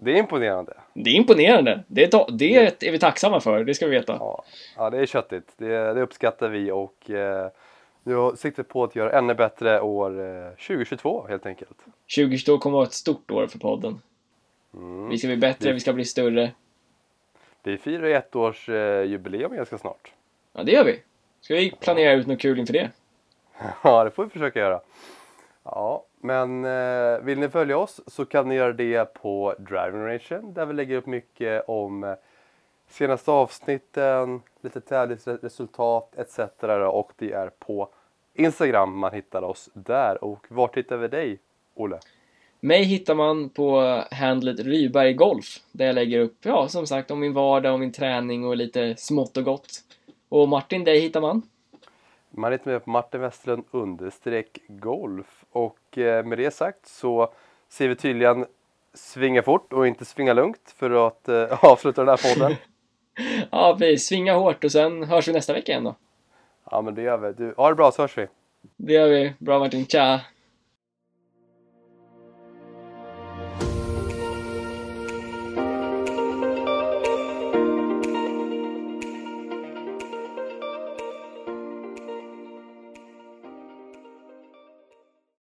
Det 0.00 0.10
är 0.12 0.16
imponerande. 0.16 0.72
Det 0.94 1.10
är 1.10 1.14
imponerande. 1.14 1.84
Det, 1.86 2.04
är 2.04 2.08
ta- 2.08 2.28
det 2.30 2.56
är 2.56 2.92
vi 2.92 2.98
tacksamma 2.98 3.40
för, 3.40 3.64
det 3.64 3.74
ska 3.74 3.86
vi 3.86 3.96
veta. 3.96 4.16
Ja, 4.20 4.44
ja 4.76 4.90
det 4.90 4.98
är 4.98 5.06
köttigt. 5.06 5.52
Det, 5.56 5.94
det 5.94 6.02
uppskattar 6.02 6.48
vi 6.48 6.70
och 6.70 7.10
eh, 7.10 7.48
har 8.12 8.34
siktet 8.36 8.68
på 8.68 8.84
att 8.84 8.96
göra 8.96 9.18
ännu 9.18 9.34
bättre 9.34 9.80
år 9.80 10.20
eh, 10.20 10.50
2022 10.50 11.26
helt 11.28 11.46
enkelt. 11.46 11.78
2022 12.16 12.58
kommer 12.58 12.76
att 12.76 12.78
vara 12.78 12.86
ett 12.86 12.92
stort 12.92 13.30
år 13.30 13.46
för 13.46 13.58
podden. 13.58 14.00
Mm. 14.74 15.08
Vi 15.08 15.18
ska 15.18 15.26
bli 15.28 15.36
bättre, 15.36 15.68
Det- 15.68 15.72
vi 15.74 15.80
ska 15.80 15.92
bli 15.92 16.04
större. 16.04 16.50
Vi 17.62 17.78
firar 17.78 18.04
ett 18.08 18.36
års 18.36 18.68
eh, 18.68 19.02
jubileum 19.04 19.56
ganska 19.56 19.78
snart. 19.78 20.12
Ja, 20.52 20.62
det 20.62 20.72
gör 20.72 20.84
vi. 20.84 21.00
Ska 21.40 21.54
vi 21.54 21.70
planera 21.80 22.12
ut 22.12 22.26
något 22.26 22.40
kul 22.40 22.58
inför 22.58 22.72
det? 22.72 22.90
Ja, 23.84 24.04
det 24.04 24.10
får 24.10 24.24
vi 24.24 24.30
försöka 24.30 24.58
göra. 24.60 24.80
Ja, 25.64 26.04
men 26.20 26.64
eh, 26.64 27.18
vill 27.18 27.38
ni 27.38 27.48
följa 27.48 27.78
oss 27.78 28.00
så 28.06 28.24
kan 28.24 28.48
ni 28.48 28.54
göra 28.54 28.72
det 28.72 29.14
på 29.14 29.54
Driving 29.58 30.06
Nation 30.12 30.54
där 30.54 30.66
vi 30.66 30.72
lägger 30.74 30.96
upp 30.96 31.06
mycket 31.06 31.64
om 31.68 32.04
eh, 32.04 32.14
senaste 32.88 33.30
avsnitten, 33.30 34.42
lite 34.60 34.80
tävlingsresultat 34.80 36.14
etc. 36.16 36.38
Och 36.92 37.12
det 37.16 37.32
är 37.32 37.50
på 37.58 37.88
Instagram 38.34 38.98
man 38.98 39.12
hittar 39.12 39.42
oss 39.42 39.70
där. 39.72 40.24
Och 40.24 40.46
vart 40.48 40.76
hittar 40.76 40.96
vi 40.96 41.08
dig, 41.08 41.38
Olle? 41.74 41.98
Mig 42.60 42.84
hittar 42.84 43.14
man 43.14 43.48
på 43.48 44.02
handlet 44.10 44.60
Ryberg 44.60 45.14
Golf 45.14 45.60
där 45.72 45.86
jag 45.86 45.94
lägger 45.94 46.20
upp, 46.20 46.36
ja 46.42 46.68
som 46.68 46.86
sagt, 46.86 47.10
om 47.10 47.20
min 47.20 47.32
vardag, 47.32 47.74
om 47.74 47.80
min 47.80 47.92
träning 47.92 48.46
och 48.46 48.56
lite 48.56 48.96
smått 48.96 49.36
och 49.36 49.44
gott. 49.44 49.70
Och 50.28 50.48
Martin, 50.48 50.84
dig 50.84 51.00
hittar 51.00 51.20
man? 51.20 51.42
Man 52.30 52.52
hittar 52.52 52.70
mig 52.70 52.80
på 52.80 52.90
Martin 52.90 53.20
Westerlund 53.20 53.64
understreck 53.70 54.58
golf. 54.68 55.44
Och 55.50 55.98
eh, 55.98 56.24
med 56.24 56.38
det 56.38 56.50
sagt 56.54 56.86
så 56.86 57.32
ser 57.68 57.88
vi 57.88 57.96
tydligen 57.96 58.46
svinga 58.94 59.42
fort 59.42 59.72
och 59.72 59.86
inte 59.86 60.04
svinga 60.04 60.32
lugnt 60.32 60.74
för 60.76 61.06
att 61.06 61.28
eh, 61.28 61.64
avsluta 61.64 62.04
den 62.04 62.08
här 62.08 62.34
podden. 62.34 62.56
Ja, 63.50 63.76
precis. 63.78 64.06
Svinga 64.06 64.34
hårt 64.34 64.64
och 64.64 64.72
sen 64.72 65.04
hörs 65.04 65.28
vi 65.28 65.32
nästa 65.32 65.52
vecka 65.52 65.72
igen 65.72 65.84
då. 65.84 65.96
Ja, 66.70 66.82
men 66.82 66.94
det 66.94 67.02
gör 67.02 67.18
vi. 67.18 67.32
Du, 67.32 67.54
ha 67.56 67.68
det 67.68 67.74
bra 67.74 67.92
så 67.92 68.02
hörs 68.02 68.18
vi. 68.18 68.26
Det 68.76 68.92
gör 68.92 69.08
vi. 69.08 69.34
Bra 69.38 69.58
Martin. 69.58 69.86
Tja! 69.86 70.20